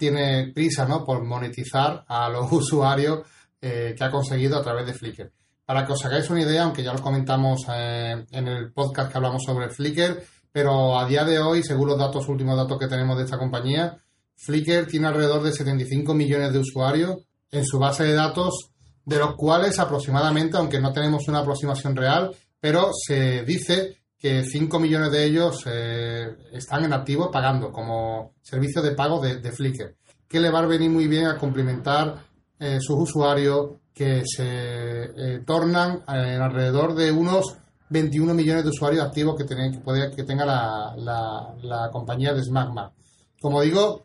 tiene 0.00 0.50
prisa 0.52 0.84
¿no? 0.84 1.04
por 1.04 1.22
monetizar 1.22 2.04
a 2.08 2.28
los 2.28 2.50
usuarios 2.50 3.20
eh, 3.62 3.94
que 3.96 4.02
ha 4.02 4.10
conseguido 4.10 4.58
a 4.58 4.62
través 4.64 4.84
de 4.84 4.94
Flickr. 4.94 5.30
Para 5.64 5.86
que 5.86 5.92
os 5.92 6.04
hagáis 6.04 6.28
una 6.30 6.42
idea, 6.42 6.64
aunque 6.64 6.82
ya 6.82 6.92
lo 6.92 7.00
comentamos 7.00 7.62
eh, 7.68 8.26
en 8.30 8.48
el 8.48 8.72
podcast 8.72 9.10
que 9.10 9.18
hablamos 9.18 9.42
sobre 9.44 9.70
Flickr, 9.70 10.22
pero 10.52 10.98
a 10.98 11.06
día 11.06 11.24
de 11.24 11.38
hoy, 11.38 11.62
según 11.62 11.88
los 11.88 11.98
datos, 11.98 12.28
últimos 12.28 12.56
datos 12.56 12.78
que 12.78 12.86
tenemos 12.86 13.16
de 13.16 13.24
esta 13.24 13.38
compañía, 13.38 13.96
Flickr 14.36 14.86
tiene 14.86 15.06
alrededor 15.06 15.42
de 15.42 15.52
75 15.52 16.14
millones 16.14 16.52
de 16.52 16.58
usuarios 16.58 17.18
en 17.50 17.64
su 17.64 17.78
base 17.78 18.04
de 18.04 18.14
datos 18.14 18.70
de 19.04 19.18
los 19.18 19.34
cuales 19.36 19.78
aproximadamente, 19.78 20.56
aunque 20.56 20.80
no 20.80 20.92
tenemos 20.92 21.28
una 21.28 21.40
aproximación 21.40 21.96
real, 21.96 22.34
pero 22.60 22.90
se 22.92 23.44
dice 23.44 23.98
que 24.18 24.44
5 24.44 24.78
millones 24.78 25.12
de 25.12 25.24
ellos 25.24 25.64
eh, 25.66 26.36
están 26.52 26.84
en 26.84 26.92
activo 26.92 27.30
pagando 27.30 27.70
como 27.70 28.34
servicio 28.42 28.80
de 28.80 28.92
pago 28.92 29.20
de, 29.20 29.52
Flickr, 29.52 29.96
que 30.26 30.40
le 30.40 30.50
va 30.50 30.60
a 30.60 30.66
venir 30.66 30.90
muy 30.90 31.06
bien 31.06 31.26
a 31.26 31.38
complementar 31.38 32.24
eh, 32.58 32.78
sus 32.80 32.96
usuarios 32.96 33.72
que 33.94 34.22
se 34.26 34.44
eh, 34.44 35.40
tornan 35.46 36.02
en 36.08 36.42
alrededor 36.42 36.94
de 36.94 37.12
unos 37.12 37.56
21 37.90 38.34
millones 38.34 38.64
de 38.64 38.70
usuarios 38.70 39.04
activos 39.04 39.36
que, 39.36 39.46
que, 39.46 39.78
puede, 39.78 40.14
que 40.14 40.24
tenga 40.24 40.44
la, 40.44 41.54
la, 41.62 41.90
compañía 41.92 42.34
de 42.34 42.42
SmackMac. 42.42 42.92
Como 43.40 43.60
digo, 43.60 44.04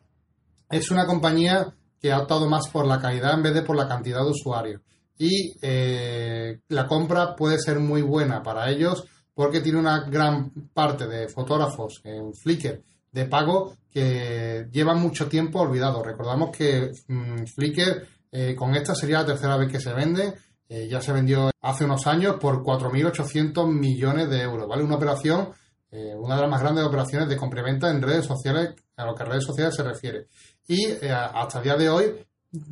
es 0.70 0.92
una 0.92 1.08
compañía 1.08 1.74
que 2.00 2.12
ha 2.12 2.20
optado 2.20 2.48
más 2.48 2.68
por 2.70 2.86
la 2.86 3.00
calidad 3.00 3.34
en 3.34 3.44
vez 3.44 3.54
de 3.56 3.64
por 3.64 3.76
la 3.76 3.88
cantidad 3.88 4.24
de 4.24 4.30
usuarios. 4.30 4.82
Y 5.18 5.54
eh, 5.62 6.60
la 6.68 6.88
compra 6.88 7.36
puede 7.36 7.58
ser 7.58 7.80
muy 7.80 8.04
buena 8.04 8.44
para 8.44 8.70
ellos 8.70 9.04
porque 9.34 9.62
tiene 9.62 9.80
una 9.80 10.02
gran 10.02 10.52
parte 10.74 11.08
de 11.08 11.28
fotógrafos 11.28 12.02
en 12.04 12.34
Flickr 12.34 12.84
de 13.12 13.26
pago 13.26 13.74
que 13.90 14.68
llevan 14.72 15.02
mucho 15.02 15.28
tiempo 15.28 15.62
olvidados. 15.62 16.06
Recordamos 16.06 16.56
que 16.56 16.92
mm, 17.08 17.46
Flickr 17.46 18.06
eh, 18.32 18.56
con 18.56 18.76
esta 18.76 18.96
sería 18.96 19.20
la 19.20 19.26
tercera 19.26 19.58
vez 19.58 19.72
que 19.72 19.80
se 19.80 19.94
vende. 19.94 20.34
Eh, 20.68 20.88
ya 20.88 21.02
se 21.02 21.12
vendió 21.12 21.50
hace 21.62 21.86
unos 21.86 22.06
años 22.06 22.36
por 22.40 22.64
4.800 22.64 23.68
millones 23.68 24.30
de 24.30 24.42
euros. 24.42 24.68
¿vale? 24.68 24.84
Una 24.84 24.96
operación, 24.96 25.50
una 25.92 26.36
de 26.36 26.42
las 26.42 26.50
más 26.52 26.62
grandes 26.62 26.86
operaciones 26.86 27.28
de 27.28 27.36
complementa 27.36 27.90
en 27.90 28.02
redes 28.02 28.26
sociales, 28.26 28.76
a 28.96 29.06
lo 29.06 29.16
que 29.16 29.24
redes 29.24 29.44
sociales 29.44 29.76
se 29.76 29.82
refiere. 29.82 30.28
Y 30.68 30.86
hasta 31.02 31.58
el 31.58 31.64
día 31.64 31.76
de 31.76 31.90
hoy 31.90 32.14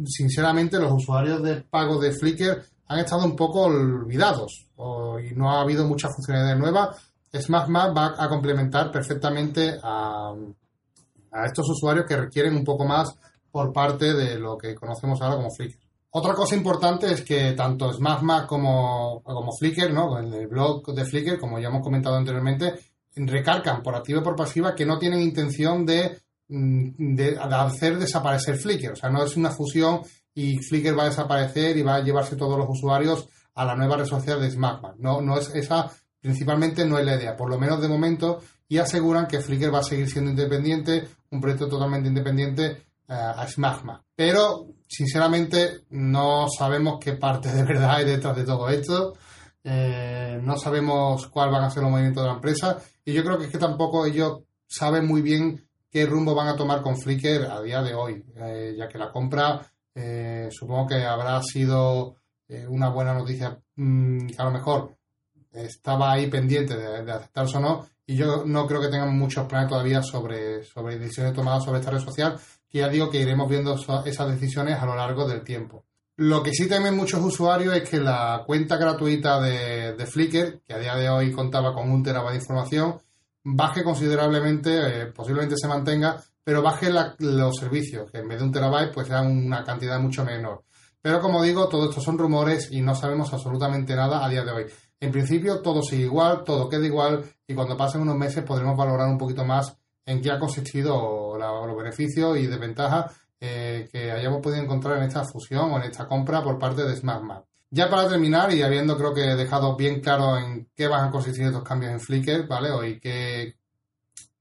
sinceramente 0.06 0.80
los 0.80 0.92
usuarios 0.92 1.42
de 1.44 1.62
pago 1.62 2.00
de 2.00 2.12
Flickr 2.12 2.64
han 2.88 3.00
estado 3.00 3.26
un 3.26 3.36
poco 3.36 3.64
olvidados 3.64 4.68
y 4.78 5.36
no 5.36 5.52
ha 5.52 5.62
habido 5.62 5.86
muchas 5.86 6.14
funcionalidades 6.16 6.60
nuevas. 6.60 6.98
SmartMap 7.36 7.96
va 7.96 8.16
a 8.18 8.30
complementar 8.30 8.92
perfectamente 8.92 9.78
a, 9.84 10.34
estos 11.46 11.70
usuarios 11.70 12.06
que 12.08 12.18
requieren 12.18 12.56
un 12.56 12.64
poco 12.64 12.86
más 12.86 13.14
por 13.58 13.74
parte 13.74 14.14
de 14.14 14.38
lo 14.38 14.56
que 14.56 14.76
conocemos 14.76 15.20
ahora 15.22 15.38
como 15.38 15.50
Flickr. 15.50 15.80
Otra 16.12 16.34
cosa 16.34 16.56
importante 16.56 17.12
es 17.12 17.24
que 17.24 17.54
tanto 17.54 17.92
SmartMap 17.92 18.46
como, 18.46 19.24
como 19.24 19.52
Flickr, 19.52 19.92
¿no? 19.92 20.20
el 20.20 20.48
blog 20.48 20.94
de 20.94 21.06
Flickr, 21.06 21.40
como 21.40 21.60
ya 21.60 21.70
hemos 21.70 21.82
comentado 21.82 22.16
anteriormente, 22.16 22.76
recargan 23.16 23.82
por 23.82 23.96
activa 23.96 24.22
y 24.22 24.24
por 24.24 24.36
pasiva 24.36 24.76
que 24.76 24.86
no 24.86 25.00
tienen 25.00 25.22
intención 25.22 25.86
de 25.86 26.20
Mm, 26.50 27.16
de, 27.16 27.38
hacer 27.38 27.98
desaparecer 28.00 28.58
Flickr. 28.58 28.94
O 28.94 28.96
sea, 28.96 29.10
no 29.10 29.24
es 29.24 29.36
una 29.36 29.52
fusión 29.52 30.02
y 30.34 30.58
Flickr 30.60 30.98
va 30.98 31.04
a 31.04 31.10
desaparecer 31.10 31.76
y 31.78 31.82
va 31.82 31.96
a 31.96 32.04
llevarse 32.04 32.36
todos 32.36 32.58
los 32.58 32.68
usuarios 32.70 33.28
a 33.56 33.66
la 33.66 33.76
nueva 33.76 33.98
red 33.98 34.06
social 34.06 34.40
de 34.40 34.52
SmackMan. 34.52 34.96
No, 35.00 35.22
no 35.22 35.38
es 35.38 35.54
esa, 35.56 35.92
principalmente 36.22 36.86
no 36.86 36.98
es 37.00 37.06
la 37.06 37.16
idea, 37.16 37.36
por 37.36 37.50
lo 37.50 37.60
menos 37.60 37.82
de 37.82 37.88
momento, 37.88 38.40
y 38.70 38.78
aseguran 38.78 39.28
que 39.28 39.42
Flickr 39.42 39.74
va 39.74 39.80
a 39.80 39.84
seguir 39.84 40.10
siendo 40.10 40.32
independiente, 40.32 41.08
un 41.32 41.42
proyecto 41.42 41.68
totalmente 41.68 42.08
independiente 42.08 42.87
a 43.08 43.48
SmackMan. 43.48 44.02
Pero, 44.16 44.68
sinceramente, 44.88 45.86
no 45.92 46.48
sabemos 46.50 47.00
qué 47.00 47.14
parte 47.14 47.52
de 47.54 47.64
verdad 47.64 47.96
hay 47.96 48.06
detrás 48.06 48.36
de 48.36 48.44
todo 48.44 48.70
esto. 48.70 49.14
Eh, 49.64 50.40
no 50.42 50.58
sabemos 50.58 51.28
cuál 51.28 51.52
van 51.52 51.64
a 51.64 51.70
ser 51.70 51.84
los 51.84 51.92
movimientos 51.92 52.24
de 52.24 52.30
la 52.30 52.36
empresa 52.36 52.78
y 53.04 53.14
yo 53.14 53.24
creo 53.24 53.38
que 53.38 53.46
es 53.46 53.52
que 53.52 53.58
tampoco 53.58 54.06
ellos 54.06 54.44
saben 54.66 55.06
muy 55.06 55.22
bien 55.22 55.68
qué 55.90 56.06
rumbo 56.06 56.36
van 56.36 56.48
a 56.48 56.56
tomar 56.56 56.82
con 56.82 56.98
Flickr 56.98 57.46
a 57.50 57.62
día 57.62 57.82
de 57.82 57.94
hoy, 57.94 58.24
eh, 58.36 58.76
ya 58.78 58.88
que 58.88 58.98
la 58.98 59.12
compra 59.12 59.62
eh, 59.96 60.50
supongo 60.52 60.88
que 60.88 61.04
habrá 61.04 61.42
sido 61.42 62.18
eh, 62.48 62.68
una 62.68 62.90
buena 62.90 63.14
noticia, 63.14 63.60
mm, 63.76 64.28
que 64.28 64.36
a 64.38 64.46
lo 64.46 64.52
mejor 64.52 64.96
estaba 65.52 66.12
ahí 66.12 66.30
pendiente 66.30 66.78
de, 66.78 67.12
aceptarse 67.12 67.58
o 67.58 67.60
no, 67.60 67.88
y 68.08 68.16
yo 68.16 68.46
no 68.46 68.66
creo 68.66 68.80
que 68.80 68.88
tengan 68.88 69.16
muchos 69.18 69.46
planes 69.48 69.70
todavía 69.70 70.02
sobre, 70.02 70.64
sobre 70.64 70.98
decisiones 70.98 71.34
tomadas 71.34 71.66
sobre 71.66 71.80
esta 71.80 71.92
red 71.92 72.00
social, 72.00 72.40
que 72.70 72.80
ya 72.80 72.88
digo 72.88 73.10
que 73.10 73.22
iremos 73.22 73.50
viendo 73.50 73.76
esas 74.06 74.32
decisiones 74.32 74.80
a 74.80 74.86
lo 74.86 74.96
largo 74.96 75.28
del 75.28 75.44
tiempo. 75.44 75.84
Lo 76.16 76.42
que 76.42 76.52
sí 76.52 76.68
temen 76.68 76.96
muchos 76.96 77.22
usuarios 77.22 77.76
es 77.76 77.88
que 77.88 78.00
la 78.00 78.44
cuenta 78.48 78.78
gratuita 78.78 79.40
de, 79.42 80.06
Flickr, 80.08 80.62
que 80.66 80.74
a 80.74 80.80
día 80.80 80.96
de 80.96 81.10
hoy 81.10 81.32
contaba 81.32 81.74
con 81.74 81.92
un 81.92 82.02
terabyte 82.02 82.32
de 82.32 82.40
información, 82.40 82.98
baje 83.44 83.84
considerablemente, 83.84 85.02
eh, 85.02 85.06
posiblemente 85.08 85.56
se 85.58 85.68
mantenga, 85.68 86.20
pero 86.44 86.62
baje 86.62 86.90
los 87.20 87.56
servicios, 87.58 88.10
que 88.10 88.20
en 88.20 88.30
vez 88.30 88.40
de 88.40 88.46
un 88.46 88.52
terabyte 88.54 88.94
pues 88.94 89.08
sea 89.08 89.22
una 89.22 89.64
cantidad 89.64 90.00
mucho 90.00 90.24
menor. 90.24 90.64
Pero 91.02 91.20
como 91.22 91.44
digo, 91.44 91.68
todo 91.68 91.90
esto 91.90 92.02
son 92.02 92.18
rumores 92.18 92.70
y 92.72 92.82
no 92.82 92.96
sabemos 92.96 93.32
absolutamente 93.34 93.96
nada 93.96 94.26
a 94.26 94.30
día 94.30 94.44
de 94.44 94.52
hoy. 94.52 94.66
En 95.00 95.12
principio 95.12 95.62
todo 95.62 95.82
sigue 95.82 96.04
igual, 96.04 96.44
todo 96.44 96.68
queda 96.68 96.86
igual 96.86 97.24
y 97.48 97.54
cuando 97.54 97.78
pasen 97.78 98.02
unos 98.02 98.18
meses 98.18 98.44
podremos 98.44 98.76
valorar 98.76 99.08
un 99.08 99.18
poquito 99.18 99.46
más 99.46 99.78
en 100.06 100.22
qué 100.22 100.32
ha 100.32 100.40
consistido 100.40 101.38
los 101.38 101.78
beneficios 101.78 102.38
y 102.38 102.48
desventajas 102.48 103.16
eh, 103.40 103.88
que 103.92 104.12
hayamos 104.12 104.42
podido 104.42 104.64
encontrar 104.64 104.98
en 104.98 105.04
esta 105.04 105.24
fusión 105.24 105.72
o 105.72 105.78
en 105.78 105.84
esta 105.84 106.08
compra 106.08 106.42
por 106.42 106.58
parte 106.58 106.84
de 106.84 106.96
SmartMap. 106.96 107.46
Ya 107.70 107.90
para 107.90 108.08
terminar, 108.08 108.52
y 108.54 108.64
habiendo 108.64 108.98
creo 108.98 109.14
que 109.14 109.22
dejado 109.22 109.76
bien 109.76 110.00
claro 110.00 110.38
en 110.38 110.70
qué 110.74 110.88
van 110.88 111.10
a 111.10 111.12
consistir 111.12 111.46
estos 111.46 111.64
cambios 111.64 111.92
en 111.92 112.00
Flickr, 112.00 112.48
¿vale? 112.48 112.72
O 112.72 112.84
y 112.84 112.98
qué, 113.00 113.56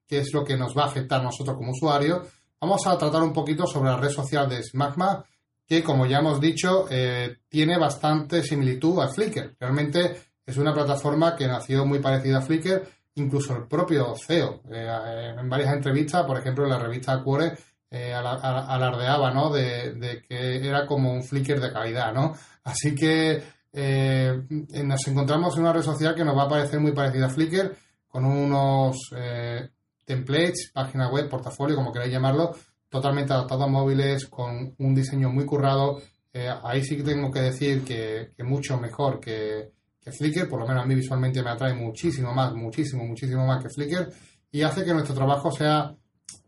qué 0.06 0.18
es 0.20 0.32
lo 0.32 0.44
que 0.44 0.56
nos 0.56 0.76
va 0.76 0.84
a 0.84 0.86
afectar 0.86 1.22
nosotros 1.22 1.56
como 1.56 1.72
usuarios, 1.72 2.26
vamos 2.60 2.86
a 2.86 2.96
tratar 2.96 3.22
un 3.22 3.32
poquito 3.32 3.66
sobre 3.66 3.90
la 3.90 3.96
red 3.96 4.10
social 4.10 4.48
de 4.48 4.62
Smagma, 4.62 5.24
que 5.66 5.82
como 5.82 6.06
ya 6.06 6.18
hemos 6.18 6.40
dicho, 6.40 6.86
eh, 6.88 7.38
tiene 7.48 7.76
bastante 7.76 8.42
similitud 8.42 9.00
a 9.00 9.08
Flickr. 9.08 9.56
Realmente 9.58 10.16
es 10.46 10.56
una 10.56 10.72
plataforma 10.72 11.34
que 11.34 11.48
nació 11.48 11.84
muy 11.84 11.98
parecida 11.98 12.38
a 12.38 12.42
Flickr, 12.42 12.88
incluso 13.16 13.56
el 13.56 13.66
propio 13.66 14.14
CEO. 14.14 14.62
Eh, 14.70 15.34
en 15.38 15.48
varias 15.50 15.74
entrevistas, 15.74 16.24
por 16.24 16.38
ejemplo, 16.38 16.64
en 16.64 16.70
la 16.70 16.78
revista 16.78 17.20
Quore, 17.22 17.52
eh, 17.90 18.14
alardeaba, 18.14 19.32
¿no? 19.32 19.50
De, 19.50 20.22
que 20.28 20.66
era 20.66 20.86
como 20.86 21.12
un 21.12 21.24
Flickr 21.24 21.60
de 21.60 21.72
calidad, 21.72 22.12
¿no? 22.14 22.34
Así 22.62 22.94
que 22.94 23.42
eh, 23.72 24.42
nos 24.84 25.06
encontramos 25.08 25.56
en 25.56 25.62
una 25.62 25.72
red 25.72 25.82
social 25.82 26.14
que 26.14 26.24
nos 26.24 26.36
va 26.36 26.44
a 26.44 26.48
parecer 26.48 26.78
muy 26.78 26.92
parecida 26.92 27.26
a 27.26 27.30
Flickr, 27.30 27.76
con 28.08 28.24
unos 28.24 29.10
templates, 30.04 30.70
página 30.72 31.10
web, 31.10 31.28
portafolio, 31.28 31.76
como 31.76 31.92
queráis 31.92 32.12
llamarlo, 32.12 32.54
totalmente 32.88 33.32
adaptado 33.32 33.64
a 33.64 33.68
móviles, 33.68 34.26
con 34.26 34.74
un 34.78 34.94
diseño 34.94 35.28
muy 35.28 35.44
currado. 35.44 36.00
Ahí 36.62 36.82
sí 36.82 36.96
que 36.96 37.02
tengo 37.02 37.30
que 37.30 37.40
decir 37.40 37.84
que, 37.84 38.32
mucho 38.44 38.78
mejor 38.78 39.20
que, 39.20 39.75
Flickr, 40.12 40.48
por 40.48 40.60
lo 40.60 40.66
menos 40.66 40.84
a 40.84 40.86
mí 40.86 40.94
visualmente 40.94 41.42
me 41.42 41.50
atrae 41.50 41.74
muchísimo 41.74 42.32
más, 42.32 42.54
muchísimo, 42.54 43.04
muchísimo 43.04 43.46
más 43.46 43.62
que 43.62 43.70
Flickr, 43.70 44.12
y 44.52 44.62
hace 44.62 44.84
que 44.84 44.92
nuestro 44.92 45.14
trabajo 45.14 45.50
sea 45.50 45.94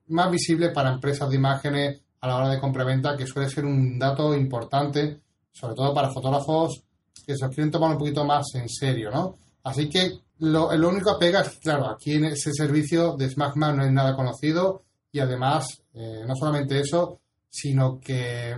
más 0.08 0.30
visible 0.30 0.70
para 0.70 0.92
empresas 0.92 1.28
de 1.28 1.36
imágenes 1.36 2.00
a 2.20 2.28
la 2.28 2.36
hora 2.36 2.48
de 2.48 2.60
compraventa, 2.60 3.16
que 3.16 3.26
suele 3.26 3.48
ser 3.48 3.64
un 3.64 3.98
dato 3.98 4.34
importante 4.34 5.20
sobre 5.58 5.74
todo 5.74 5.92
para 5.92 6.10
fotógrafos 6.10 6.84
que 7.26 7.36
se 7.36 7.48
quieren 7.48 7.70
tomar 7.70 7.90
un 7.90 7.98
poquito 7.98 8.24
más 8.24 8.46
en 8.54 8.68
serio, 8.68 9.10
¿no? 9.10 9.38
Así 9.64 9.88
que 9.88 10.20
lo, 10.38 10.74
lo 10.74 10.88
único 10.88 11.18
que 11.18 11.26
pega 11.26 11.40
es, 11.40 11.58
claro, 11.58 11.88
aquí 11.88 12.12
en 12.12 12.26
ese 12.26 12.52
servicio 12.52 13.16
de 13.16 13.28
SmackMan 13.28 13.76
no 13.76 13.84
es 13.84 13.92
nada 13.92 14.14
conocido 14.14 14.84
y 15.10 15.18
además, 15.18 15.82
eh, 15.94 16.22
no 16.26 16.34
solamente 16.36 16.78
eso, 16.78 17.20
sino 17.50 17.98
que 17.98 18.54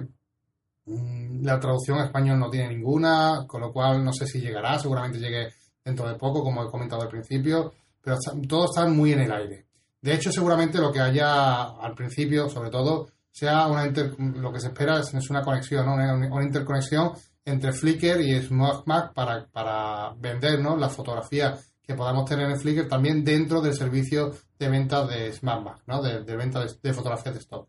mm, 0.85 1.20
la 1.43 1.59
traducción 1.59 1.99
a 1.99 2.05
español 2.05 2.39
no 2.39 2.51
tiene 2.51 2.69
ninguna, 2.75 3.45
con 3.47 3.61
lo 3.61 3.73
cual 3.73 4.05
no 4.05 4.13
sé 4.13 4.27
si 4.27 4.41
llegará, 4.41 4.79
seguramente 4.79 5.19
llegue 5.19 5.49
dentro 5.85 6.09
de 6.09 6.15
poco, 6.15 6.43
como 6.43 6.63
he 6.63 6.71
comentado 6.71 7.03
al 7.03 7.09
principio, 7.09 7.73
pero 8.03 8.17
todo 8.49 8.67
está 8.67 8.87
muy 8.87 9.13
en 9.13 9.21
el 9.21 9.33
aire. 9.33 9.67
De 10.01 10.15
hecho, 10.15 10.33
seguramente 10.33 10.79
lo 10.79 10.93
que 10.93 11.01
haya 11.01 11.63
al 11.63 11.95
principio, 11.95 12.49
sobre 12.49 12.71
todo, 12.71 13.09
sea 13.31 13.67
una 13.67 13.87
lo 13.87 14.53
que 14.53 14.61
se 14.61 14.69
espera 14.69 15.01
es, 15.01 15.31
una 15.31 15.43
conexión, 15.43 15.89
una, 15.89 16.43
interconexión 16.43 17.13
entre 17.45 17.73
Flickr 17.73 18.21
y 18.21 18.41
SmartMac 18.43 19.13
para, 19.13 19.47
para 19.47 20.15
vender 20.19 20.61
la 20.61 20.89
fotografía 20.89 21.57
que 21.83 21.95
podamos 21.95 22.29
tener 22.29 22.49
en 22.49 22.59
Flickr 22.59 22.89
también 22.89 23.25
dentro 23.25 23.61
del 23.61 23.75
servicio 23.75 24.33
de 24.59 24.69
venta 24.69 25.07
de 25.07 25.33
SmartMac, 25.33 25.83
¿no? 25.87 26.03
de, 26.03 26.37
venta 26.37 26.65
de, 26.65 26.93
fotografías 26.93 27.35
de 27.35 27.41
stock. 27.41 27.69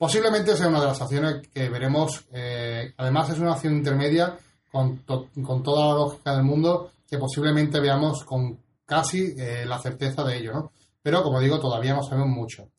Posiblemente 0.00 0.56
sea 0.56 0.68
una 0.68 0.80
de 0.80 0.86
las 0.86 1.02
acciones 1.02 1.46
que 1.52 1.68
veremos, 1.68 2.24
eh, 2.32 2.94
además 2.96 3.28
es 3.28 3.38
una 3.38 3.52
acción 3.52 3.76
intermedia 3.76 4.34
con, 4.72 5.04
con, 5.44 5.62
toda 5.62 5.88
la 5.88 5.92
lógica 5.92 6.34
del 6.34 6.42
mundo 6.42 6.92
que 7.06 7.18
posiblemente 7.18 7.80
veamos 7.80 8.24
con 8.24 8.58
casi 8.86 9.34
eh, 9.36 9.66
la 9.66 9.78
certeza 9.78 10.24
de 10.24 10.38
ello, 10.38 10.54
¿no? 10.54 10.72
Pero 11.02 11.22
como 11.22 11.38
digo, 11.38 11.60
todavía 11.60 11.92
no 11.92 12.02
sabemos 12.02 12.30
mucho. 12.30 12.70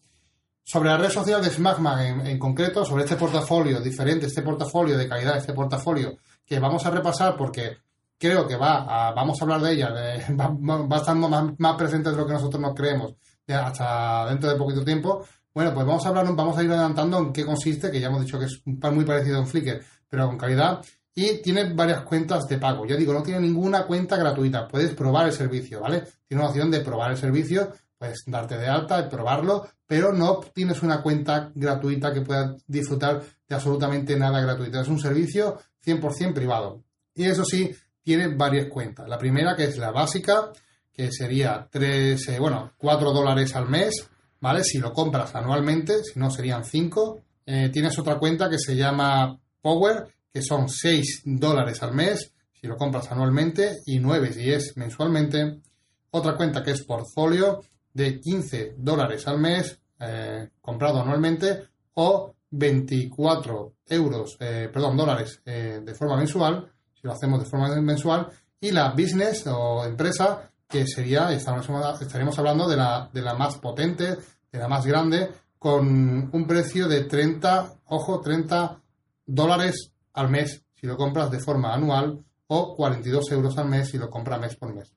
Sobre 0.64 0.90
la 0.90 0.98
red 0.98 1.12
social 1.12 1.44
de 1.44 1.52
Smagman 1.52 2.26
en, 2.26 2.40
concreto, 2.40 2.84
sobre 2.84 3.04
este 3.04 3.18
portafolio 3.18 3.80
diferente, 3.82 4.26
este 4.26 4.42
portafolio 4.42 4.98
de 4.98 5.08
calidad, 5.08 5.38
este 5.38 5.54
portafolio 5.54 6.18
que 6.44 6.58
vamos 6.60 6.84
a 6.88 6.90
repasar 6.90 7.38
porque 7.38 7.78
creo 8.18 8.48
que 8.48 8.56
va 8.56 9.10
a, 9.10 9.12
vamos 9.12 9.40
a 9.40 9.44
hablar 9.44 9.62
de 9.62 9.74
ella, 9.74 9.90
va, 10.32 10.96
a 10.96 11.00
estar 11.00 11.16
más, 11.16 11.76
presente 11.76 12.10
de 12.10 12.18
lo 12.18 12.26
que 12.26 12.34
nosotros 12.34 12.60
nos 12.60 12.74
creemos 12.74 13.14
hasta 13.48 14.26
dentro 14.26 14.50
de 14.50 14.56
poquito 14.56 14.84
tiempo. 14.84 15.24
Bueno, 15.54 15.74
pues 15.74 15.86
vamos 15.86 16.06
a 16.06 16.10
hablar, 16.10 16.26
vamos 16.36 16.58
a 16.58 16.64
ir 16.64 16.72
adelantando 16.72 17.18
en 17.18 17.34
qué 17.34 17.46
consiste, 17.46 17.92
que 17.92 18.00
ya 18.00 18.08
hemos 18.08 18.22
dicho 18.22 18.40
que 18.40 18.46
es 18.46 18.62
muy 18.66 19.06
parecido 19.06 19.38
a 19.38 19.42
un 19.42 19.48
Flickr, 19.48 19.84
pero 20.10 20.28
con 20.28 20.38
calidad. 20.38 20.84
Y 21.14 21.42
tiene 21.42 21.74
varias 21.74 22.04
cuentas 22.04 22.48
de 22.48 22.58
pago. 22.58 22.86
Ya 22.86 22.96
digo, 22.96 23.14
no 23.14 23.22
tiene 23.22 23.42
ninguna 23.42 23.86
cuenta 23.86 24.16
gratuita. 24.16 24.68
Puedes 24.68 24.94
probar 24.94 25.28
el 25.28 25.34
servicio, 25.34 25.82
¿vale? 25.82 26.04
Tiene 26.26 26.42
una 26.42 26.50
opción 26.50 26.72
de 26.72 26.80
probar 26.80 27.12
el 27.12 27.18
servicio 27.18 27.74
puedes 28.02 28.24
darte 28.26 28.58
de 28.58 28.68
alta 28.68 29.00
y 29.00 29.10
probarlo, 29.10 29.68
pero 29.86 30.12
no 30.12 30.40
tienes 30.56 30.82
una 30.82 31.04
cuenta 31.04 31.52
gratuita 31.54 32.12
que 32.12 32.22
pueda 32.22 32.56
disfrutar 32.66 33.22
de 33.48 33.56
absolutamente 33.56 34.18
nada 34.18 34.42
gratuito. 34.42 34.82
Es 34.82 34.88
un 34.88 35.00
servicio 35.00 35.60
100% 35.86 36.34
privado. 36.34 36.84
Y 37.14 37.26
eso 37.26 37.46
sí, 37.46 37.72
tiene 38.02 38.30
varias 38.30 38.66
cuentas. 38.70 39.08
La 39.08 39.20
primera, 39.20 39.56
que 39.56 39.66
es 39.66 39.78
la 39.78 39.92
básica, 39.92 40.52
que 40.92 41.12
sería 41.12 41.68
3, 41.70 42.28
eh, 42.30 42.40
bueno, 42.40 42.72
4 42.76 43.12
dólares 43.12 43.56
al 43.56 43.70
mes, 43.70 44.10
¿vale? 44.42 44.64
Si 44.64 44.80
lo 44.80 44.92
compras 44.92 45.34
anualmente, 45.36 46.04
si 46.04 46.20
no 46.20 46.30
serían 46.30 46.66
5. 46.66 47.22
eh, 47.46 47.70
tienes 47.70 47.98
otra 47.98 48.20
cuenta 48.20 48.50
que 48.50 48.60
se 48.60 48.76
llama 48.76 49.40
Power, 49.62 50.08
que 50.34 50.42
son 50.42 50.68
6 50.68 51.22
dólares 51.26 51.82
al 51.84 51.94
mes 51.94 52.34
si 52.60 52.68
lo 52.68 52.78
compras 52.78 53.12
anualmente 53.12 53.80
y 53.86 54.00
9 54.00 54.34
si 54.34 54.52
es 54.52 54.78
mensualmente. 54.78 55.62
Otra 56.12 56.36
cuenta 56.36 56.62
que 56.62 56.72
es 56.72 56.84
Portfolio 56.84 57.62
de 57.94 58.20
15 58.20 58.76
dólares 58.78 59.28
al 59.28 59.40
mes 59.40 59.80
eh, 60.00 60.50
comprado 60.62 61.02
anualmente 61.02 61.64
o 61.96 62.36
24 62.52 63.74
euros, 63.88 64.38
eh, 64.40 64.70
perdón, 64.72 64.98
dólares 64.98 65.42
de 65.46 65.96
forma 65.96 66.18
mensual, 66.18 66.70
si 66.94 67.08
lo 67.08 67.14
hacemos 67.14 67.40
de 67.40 67.50
forma 67.50 67.74
mensual, 67.82 68.28
y 68.60 68.72
la 68.72 68.92
business 68.92 69.48
o 69.48 69.86
empresa, 69.86 70.52
que 70.72 70.88
sería, 70.88 71.32
estaríamos 71.32 72.40
hablando 72.40 72.68
de 72.68 72.78
la, 72.78 73.10
de 73.12 73.22
la 73.22 73.34
más 73.34 73.58
potente, 73.58 74.18
de 74.52 74.60
la 74.60 74.68
más 74.68 74.86
grande, 74.86 75.30
con 75.60 76.30
un 76.34 76.48
precio 76.48 76.88
de 76.88 77.04
30, 77.04 77.74
ojo, 77.86 78.22
30 78.22 78.82
dólares 79.26 79.92
al 80.14 80.30
mes 80.30 80.64
si 80.74 80.88
lo 80.88 80.98
compras 80.98 81.30
de 81.30 81.40
forma 81.40 81.74
anual 81.74 82.24
o 82.48 82.76
42 82.76 83.32
euros 83.32 83.58
al 83.58 83.68
mes 83.68 83.90
si 83.90 83.98
lo 83.98 84.10
compras 84.10 84.40
mes 84.40 84.56
por 84.56 84.74
mes. 84.74 84.92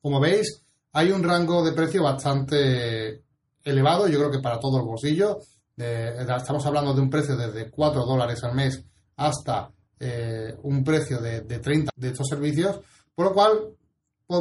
Como 0.00 0.20
veis, 0.20 0.64
hay 0.92 1.10
un 1.10 1.24
rango 1.24 1.64
de 1.64 1.72
precio 1.72 2.02
bastante 2.02 3.24
elevado, 3.64 4.06
yo 4.06 4.18
creo 4.18 4.30
que 4.30 4.38
para 4.38 4.60
todo 4.60 4.78
el 4.78 4.86
bolsillo. 4.86 5.38
estamos 5.76 6.64
hablando 6.66 6.94
de 6.94 7.00
un 7.00 7.10
precio 7.10 7.36
desde 7.36 7.70
4 7.70 8.04
dólares 8.04 8.44
al 8.44 8.54
mes 8.54 8.84
hasta 9.16 9.70
eh, 9.98 10.54
un 10.62 10.84
precio 10.84 11.20
de, 11.20 11.40
de, 11.40 11.58
30 11.58 11.90
de 11.96 12.08
estos 12.08 12.28
servicios, 12.28 12.80
por 13.14 13.26
lo 13.26 13.34
cual 13.34 13.76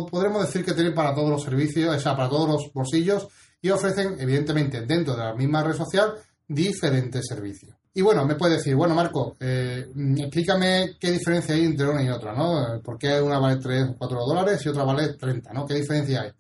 podremos 0.10 0.46
decir 0.46 0.64
que 0.64 0.74
tienen 0.74 0.94
para 0.94 1.14
todos 1.14 1.30
los 1.30 1.44
servicios, 1.44 1.96
o 1.96 2.00
sea, 2.00 2.16
para 2.16 2.30
todos 2.30 2.48
los 2.48 2.74
bolsillos 2.74 3.28
y 3.62 3.70
ofrecen, 3.70 4.16
evidentemente, 4.20 4.82
dentro 4.86 5.16
de 5.16 5.24
la 5.24 5.34
misma 5.34 5.64
red 5.64 5.76
social, 5.76 6.14
diferentes 6.48 7.26
servicios. 7.28 7.76
Y 7.94 8.02
bueno, 8.02 8.24
me 8.24 8.36
puede 8.36 8.58
decir, 8.58 8.76
bueno, 8.76 8.94
Marco, 8.94 9.36
eh, 9.40 9.88
explícame 10.18 10.96
qué 11.00 11.12
diferencia 11.12 11.56
hay 11.56 11.66
entre 11.66 11.90
una 11.90 12.04
y 12.04 12.10
otra, 12.10 12.34
¿no? 12.34 12.82
¿Por 12.82 12.98
qué 12.98 13.20
una 13.20 13.40
vale 13.40 13.58
3 13.58 13.90
o 13.90 13.96
4 13.98 14.26
dólares 14.26 14.66
y 14.66 14.70
otra 14.70 14.84
vale 14.84 15.14
30, 15.14 15.52
¿no? 15.54 15.66
¿Qué 15.66 15.74
diferencia 15.74 16.22
hay? 16.22 16.32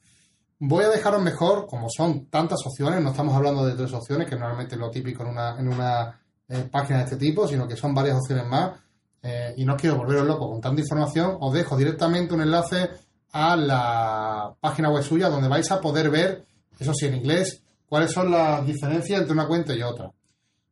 Voy 0.59 0.83
a 0.83 0.89
dejaros 0.89 1.21
mejor, 1.21 1.65
como 1.67 1.87
son 1.89 2.27
tantas 2.27 2.59
opciones, 2.65 3.01
no 3.01 3.11
estamos 3.11 3.33
hablando 3.33 3.65
de 3.65 3.75
tres 3.75 3.93
opciones, 3.93 4.27
que 4.27 4.35
normalmente 4.35 4.75
es 4.75 4.81
lo 4.81 4.91
típico 4.91 5.23
en 5.23 5.29
una, 5.29 5.57
en 5.57 5.69
una 5.69 6.19
eh, 6.49 6.67
página 6.69 6.99
de 6.99 7.05
este 7.05 7.15
tipo, 7.15 7.47
sino 7.47 7.65
que 7.67 7.77
son 7.77 7.95
varias 7.95 8.17
opciones 8.17 8.45
más, 8.45 8.77
eh, 9.21 9.53
y 9.55 9.65
no 9.65 9.77
quiero 9.77 9.97
volveros 9.97 10.27
loco 10.27 10.49
con 10.49 10.59
tanta 10.59 10.81
información, 10.81 11.37
os 11.39 11.53
dejo 11.53 11.77
directamente 11.77 12.33
un 12.33 12.41
enlace 12.41 12.89
a 13.31 13.55
la 13.55 14.55
página 14.59 14.89
web 14.89 15.03
suya 15.03 15.29
donde 15.29 15.47
vais 15.47 15.69
a 15.71 15.79
poder 15.79 16.09
ver 16.09 16.45
eso 16.79 16.93
sí, 16.93 17.07
en 17.07 17.15
inglés, 17.15 17.61
cuáles 17.87 18.11
son 18.11 18.31
las 18.31 18.65
diferencias 18.65 19.19
entre 19.19 19.33
una 19.33 19.47
cuenta 19.47 19.75
y 19.75 19.83
otra. 19.83 20.09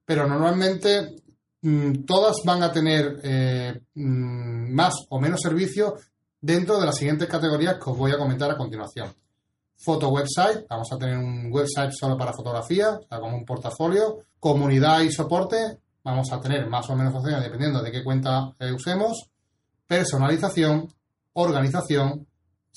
Pero 0.06 0.26
normalmente 0.26 1.18
mm, 1.62 2.06
todas 2.06 2.38
van 2.46 2.64
a 2.64 2.72
tener 2.72 3.20
eh, 3.24 3.82
mm, 3.94 4.74
más 4.74 4.94
o 5.10 5.20
menos 5.20 5.42
servicios 5.42 5.94
dentro 6.40 6.80
de 6.80 6.86
las 6.86 6.96
siguientes 6.96 7.28
categorías 7.28 7.76
que 7.76 7.90
os 7.90 7.98
voy 7.98 8.12
a 8.12 8.18
comentar 8.18 8.50
a 8.50 8.58
continuación. 8.58 9.14
Foto 9.76 10.10
website, 10.10 10.66
vamos 10.70 10.92
a 10.92 10.98
tener 10.98 11.18
un 11.18 11.52
website 11.52 11.92
solo 11.92 12.18
para 12.18 12.34
fotografía, 12.34 12.92
o 12.92 13.04
sea, 13.04 13.20
como 13.20 13.38
un 13.38 13.46
portafolio. 13.46 14.20
Comunidad 14.40 15.02
y 15.02 15.12
soporte, 15.12 15.80
vamos 16.04 16.32
a 16.32 16.40
tener 16.40 16.68
más 16.68 16.90
o 16.90 16.96
menos 16.96 17.14
opciones 17.14 17.44
dependiendo 17.44 17.82
de 17.82 17.92
qué 17.92 18.04
cuenta 18.04 18.54
eh, 18.60 18.72
usemos. 18.72 19.30
Personalización, 19.86 20.88
organización, 21.34 22.26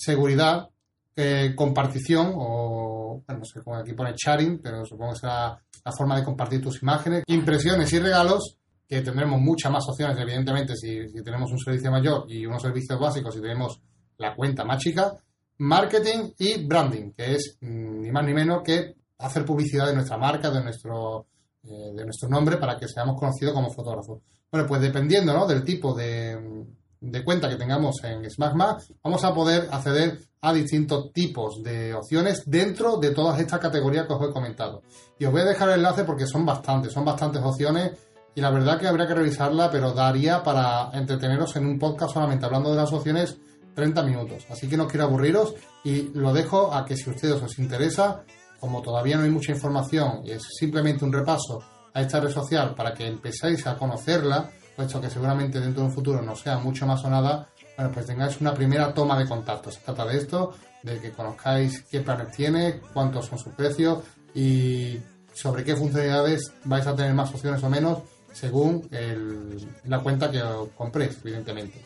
seguridad, 0.00 0.69
eh, 1.14 1.52
compartición 1.54 2.33
o 2.35 3.23
bueno, 3.26 3.40
no 3.40 3.45
sé 3.45 3.61
aquí 3.75 3.92
pone 3.92 4.14
sharing, 4.16 4.61
pero 4.62 4.85
supongo 4.87 5.12
que 5.12 5.21
será 5.21 5.59
la 5.85 5.92
forma 5.92 6.16
de 6.16 6.25
compartir 6.25 6.62
tus 6.62 6.83
imágenes, 6.83 7.25
impresiones 7.26 7.92
y 7.92 7.99
regalos, 7.99 8.57
que 8.88 9.02
tendremos 9.02 9.40
muchas 9.40 9.71
más 9.71 9.85
opciones, 9.88 10.19
evidentemente, 10.19 10.75
si, 10.76 11.07
tenemos 11.23 11.50
un 11.52 11.59
servicio 11.59 11.90
mayor 11.90 12.25
y 12.28 12.47
unos 12.47 12.62
servicios 12.62 12.99
básicos, 12.99 13.35
si 13.35 13.40
tenemos 13.40 13.80
la 14.19 14.35
cuenta 14.35 14.64
más 14.64 14.78
chica, 14.78 15.12
marketing 15.58 16.32
y 16.39 16.67
branding, 16.67 17.13
que 17.13 17.34
es 17.34 17.58
mm, 17.60 18.00
ni 18.00 18.10
más 18.10 18.25
ni 18.25 18.34
menos 18.34 18.63
que 18.65 18.95
hacer 19.19 19.45
publicidad 19.45 19.86
de 19.86 19.95
nuestra 19.95 20.17
marca, 20.17 20.50
de 20.50 20.63
nuestro, 20.63 21.26
eh, 21.63 21.93
de 21.95 22.04
nuestro 22.04 22.28
nombre, 22.28 22.56
para 22.56 22.78
que 22.78 22.89
seamos 22.89 23.19
conocidos 23.19 23.54
como 23.54 23.71
fotógrafos. 23.71 24.21
Bueno, 24.50 24.67
pues 24.67 24.80
dependiendo 24.80 25.32
¿no? 25.34 25.47
del 25.47 25.63
tipo 25.63 25.95
de, 25.95 26.67
de 27.00 27.25
cuenta 27.25 27.49
que 27.49 27.56
tengamos 27.56 27.97
en 28.04 28.28
Smagma, 28.30 28.76
vamos 29.02 29.25
a 29.25 29.34
poder 29.34 29.69
acceder 29.71 30.19
a 30.43 30.52
distintos 30.52 31.13
tipos 31.13 31.63
de 31.63 31.95
opciones 31.95 32.43
dentro 32.47 32.97
de 32.99 33.10
todas 33.10 33.41
estas 33.41 33.58
categorías 33.58 34.06
que 34.06 34.13
os 34.13 34.28
he 34.28 34.32
comentado. 34.32 34.82
Y 35.19 35.25
os 35.25 35.32
voy 35.32 35.43
a 35.43 35.47
dejar 35.47 35.69
el 35.71 35.76
enlace 35.76 36.04
porque 36.04 36.26
son 36.26 36.45
bastantes, 36.45 36.93
son 36.93 37.04
bastantes 37.04 37.43
opciones 37.43 37.93
y 38.34 38.41
la 38.41 38.50
verdad 38.50 38.78
que 38.78 38.86
habría 38.86 39.06
que 39.06 39.15
revisarla, 39.15 39.71
pero 39.71 39.93
daría 39.93 40.43
para 40.43 40.91
entreteneros 40.93 41.56
en 41.56 41.67
un 41.67 41.78
podcast 41.78 42.15
solamente 42.15 42.47
hablando 42.47 42.71
de 42.71 42.76
las 42.76 42.93
opciones 42.93 43.39
30 43.75 44.02
minutos. 44.02 44.47
Así 44.50 44.69
que 44.69 44.76
no 44.76 44.86
quiero 44.86 45.04
aburriros 45.04 45.54
y 45.84 46.10
lo 46.15 46.32
dejo 46.32 46.73
a 46.73 46.84
que 46.84 46.97
si 46.97 47.08
a 47.08 47.15
ustedes 47.15 47.43
os 47.43 47.58
interesa, 47.58 48.25
como 48.58 48.82
todavía 48.82 49.17
no 49.17 49.25
hay 49.25 49.30
mucha 49.30 49.52
información 49.52 50.21
y 50.25 50.32
es 50.32 50.43
simplemente 50.58 51.04
un 51.04 51.13
repaso 51.13 51.63
a 51.93 52.02
esta 52.02 52.21
red 52.21 52.30
social 52.30 52.75
para 52.75 52.95
que 52.95 53.06
empecéis 53.06 53.67
a 53.67 53.76
conocerla, 53.76 54.50
puesto 54.80 54.99
que 54.99 55.10
seguramente 55.10 55.60
dentro 55.60 55.82
de 55.82 55.88
un 55.88 55.95
futuro 55.95 56.23
no 56.23 56.34
sea 56.34 56.58
mucho 56.58 56.86
más 56.86 57.04
o 57.04 57.10
nada, 57.10 57.49
bueno, 57.76 57.93
pues 57.93 58.06
tengáis 58.06 58.40
una 58.40 58.54
primera 58.54 58.95
toma 58.95 59.19
de 59.19 59.28
contacto. 59.28 59.71
Se 59.71 59.80
trata 59.80 60.06
de 60.06 60.16
esto, 60.16 60.54
de 60.82 60.99
que 60.99 61.12
conozcáis 61.12 61.82
qué 61.90 62.00
planes 62.00 62.34
tiene, 62.34 62.80
cuántos 62.95 63.26
son 63.26 63.38
sus 63.38 63.52
precios 63.52 63.99
y 64.34 64.99
sobre 65.34 65.64
qué 65.64 65.76
funcionalidades 65.76 66.52
vais 66.64 66.86
a 66.86 66.97
tener 66.97 67.12
más 67.12 67.28
opciones 67.34 67.62
o 67.62 67.69
menos 67.69 67.99
según 68.32 68.88
la 69.84 70.00
cuenta 70.00 70.30
que 70.30 70.43
compréis, 70.75 71.19
evidentemente. 71.23 71.84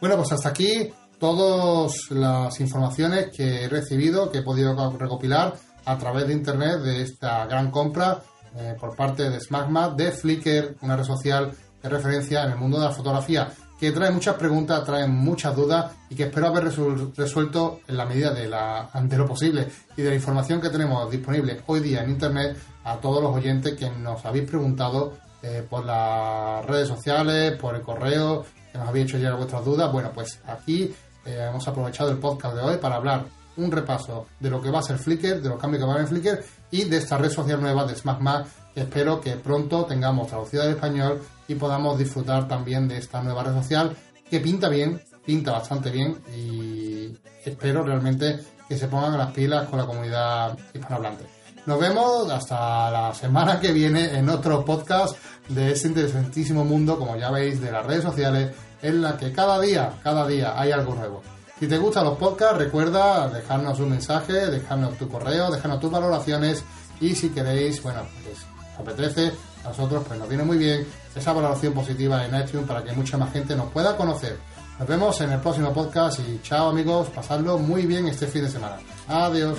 Bueno, 0.00 0.16
pues 0.16 0.32
hasta 0.32 0.48
aquí 0.48 0.90
todas 1.20 2.10
las 2.10 2.58
informaciones 2.58 3.28
que 3.30 3.64
he 3.64 3.68
recibido, 3.68 4.32
que 4.32 4.38
he 4.38 4.42
podido 4.42 4.74
recopilar 4.98 5.54
a 5.84 5.96
través 5.96 6.26
de 6.26 6.32
internet 6.32 6.80
de 6.80 7.02
esta 7.02 7.46
gran 7.46 7.70
compra 7.70 8.20
eh, 8.56 8.74
por 8.80 8.96
parte 8.96 9.30
de 9.30 9.38
Smagma 9.38 9.90
de 9.90 10.10
Flickr, 10.10 10.76
una 10.82 10.96
red 10.96 11.04
social 11.04 11.52
de 11.82 11.88
referencia 11.88 12.44
en 12.44 12.52
el 12.52 12.58
mundo 12.58 12.78
de 12.78 12.86
la 12.86 12.92
fotografía 12.92 13.52
que 13.82 13.90
trae 13.90 14.12
muchas 14.12 14.36
preguntas, 14.36 14.84
trae 14.84 15.08
muchas 15.08 15.56
dudas 15.56 15.90
y 16.08 16.14
que 16.14 16.22
espero 16.22 16.46
haber 16.46 16.72
resuelto 17.16 17.80
en 17.88 17.96
la 17.96 18.06
medida 18.06 18.32
de, 18.32 18.48
la, 18.48 18.88
de 18.94 19.18
lo 19.18 19.26
posible 19.26 19.66
y 19.96 20.02
de 20.02 20.10
la 20.10 20.14
información 20.14 20.60
que 20.60 20.68
tenemos 20.68 21.10
disponible 21.10 21.60
hoy 21.66 21.80
día 21.80 22.04
en 22.04 22.10
Internet 22.10 22.56
a 22.84 22.98
todos 22.98 23.20
los 23.20 23.34
oyentes 23.34 23.74
que 23.74 23.90
nos 23.90 24.24
habéis 24.24 24.48
preguntado 24.48 25.14
eh, 25.42 25.66
por 25.68 25.84
las 25.84 26.64
redes 26.64 26.86
sociales, 26.86 27.58
por 27.60 27.74
el 27.74 27.82
correo, 27.82 28.46
que 28.70 28.78
nos 28.78 28.86
habéis 28.86 29.06
hecho 29.06 29.18
llegar 29.18 29.34
vuestras 29.34 29.64
dudas. 29.64 29.90
Bueno, 29.90 30.12
pues 30.14 30.38
aquí 30.46 30.94
eh, 31.24 31.46
hemos 31.50 31.66
aprovechado 31.66 32.12
el 32.12 32.18
podcast 32.18 32.54
de 32.54 32.62
hoy 32.62 32.76
para 32.76 32.94
hablar 32.94 33.24
un 33.56 33.70
repaso 33.70 34.26
de 34.40 34.50
lo 34.50 34.60
que 34.60 34.70
va 34.70 34.80
a 34.80 34.82
ser 34.82 34.98
Flickr, 34.98 35.40
de 35.40 35.48
los 35.48 35.58
cambios 35.58 35.80
que 35.82 35.86
va 35.86 35.92
a 35.92 35.94
haber 35.96 36.08
en 36.08 36.08
Flickr 36.08 36.44
y 36.70 36.84
de 36.84 36.96
esta 36.98 37.18
red 37.18 37.30
social 37.30 37.60
nueva 37.60 37.84
de 37.84 37.94
SmackMac 37.94 38.46
espero 38.74 39.20
que 39.20 39.36
pronto 39.36 39.84
tengamos 39.84 40.28
traducida 40.28 40.62
al 40.64 40.70
español 40.70 41.20
y 41.48 41.54
podamos 41.54 41.98
disfrutar 41.98 42.48
también 42.48 42.88
de 42.88 42.98
esta 42.98 43.22
nueva 43.22 43.42
red 43.42 43.54
social 43.54 43.96
que 44.30 44.40
pinta 44.40 44.68
bien, 44.68 45.02
pinta 45.24 45.52
bastante 45.52 45.90
bien 45.90 46.16
y 46.34 47.16
espero 47.44 47.82
realmente 47.82 48.40
que 48.68 48.78
se 48.78 48.88
pongan 48.88 49.18
las 49.18 49.32
pilas 49.32 49.68
con 49.68 49.78
la 49.78 49.86
comunidad 49.86 50.56
hispanohablante. 50.72 51.26
Nos 51.66 51.78
vemos 51.78 52.28
hasta 52.30 52.90
la 52.90 53.14
semana 53.14 53.60
que 53.60 53.72
viene 53.72 54.18
en 54.18 54.28
otro 54.28 54.64
podcast 54.64 55.16
de 55.48 55.70
este 55.70 55.88
interesantísimo 55.88 56.64
mundo, 56.64 56.98
como 56.98 57.16
ya 57.16 57.30
veis, 57.30 57.60
de 57.60 57.70
las 57.70 57.86
redes 57.86 58.02
sociales, 58.02 58.52
en 58.82 59.00
la 59.00 59.16
que 59.16 59.32
cada 59.32 59.60
día, 59.60 59.92
cada 60.02 60.26
día 60.26 60.60
hay 60.60 60.72
algo 60.72 60.94
nuevo. 60.94 61.22
Si 61.62 61.68
te 61.68 61.78
gustan 61.78 62.04
los 62.06 62.18
podcasts, 62.18 62.58
recuerda 62.58 63.28
dejarnos 63.28 63.78
un 63.78 63.90
mensaje, 63.90 64.32
dejarnos 64.32 64.98
tu 64.98 65.08
correo, 65.08 65.48
dejarnos 65.48 65.78
tus 65.78 65.92
valoraciones 65.92 66.64
y 67.00 67.14
si 67.14 67.28
queréis, 67.28 67.80
bueno, 67.84 68.00
pues 68.24 68.38
apetece, 68.76 69.30
a 69.64 69.68
nosotros 69.68 70.02
pues 70.04 70.18
nos 70.18 70.28
viene 70.28 70.42
muy 70.42 70.58
bien 70.58 70.84
esa 71.14 71.32
valoración 71.32 71.72
positiva 71.72 72.26
en 72.26 72.34
iTunes 72.34 72.66
para 72.66 72.82
que 72.82 72.90
mucha 72.94 73.16
más 73.16 73.32
gente 73.32 73.54
nos 73.54 73.70
pueda 73.70 73.96
conocer. 73.96 74.38
Nos 74.76 74.88
vemos 74.88 75.20
en 75.20 75.30
el 75.30 75.38
próximo 75.38 75.72
podcast 75.72 76.18
y 76.18 76.40
chao 76.42 76.70
amigos, 76.70 77.06
pasadlo 77.10 77.58
muy 77.58 77.86
bien 77.86 78.08
este 78.08 78.26
fin 78.26 78.42
de 78.42 78.50
semana. 78.50 78.78
Adiós. 79.06 79.56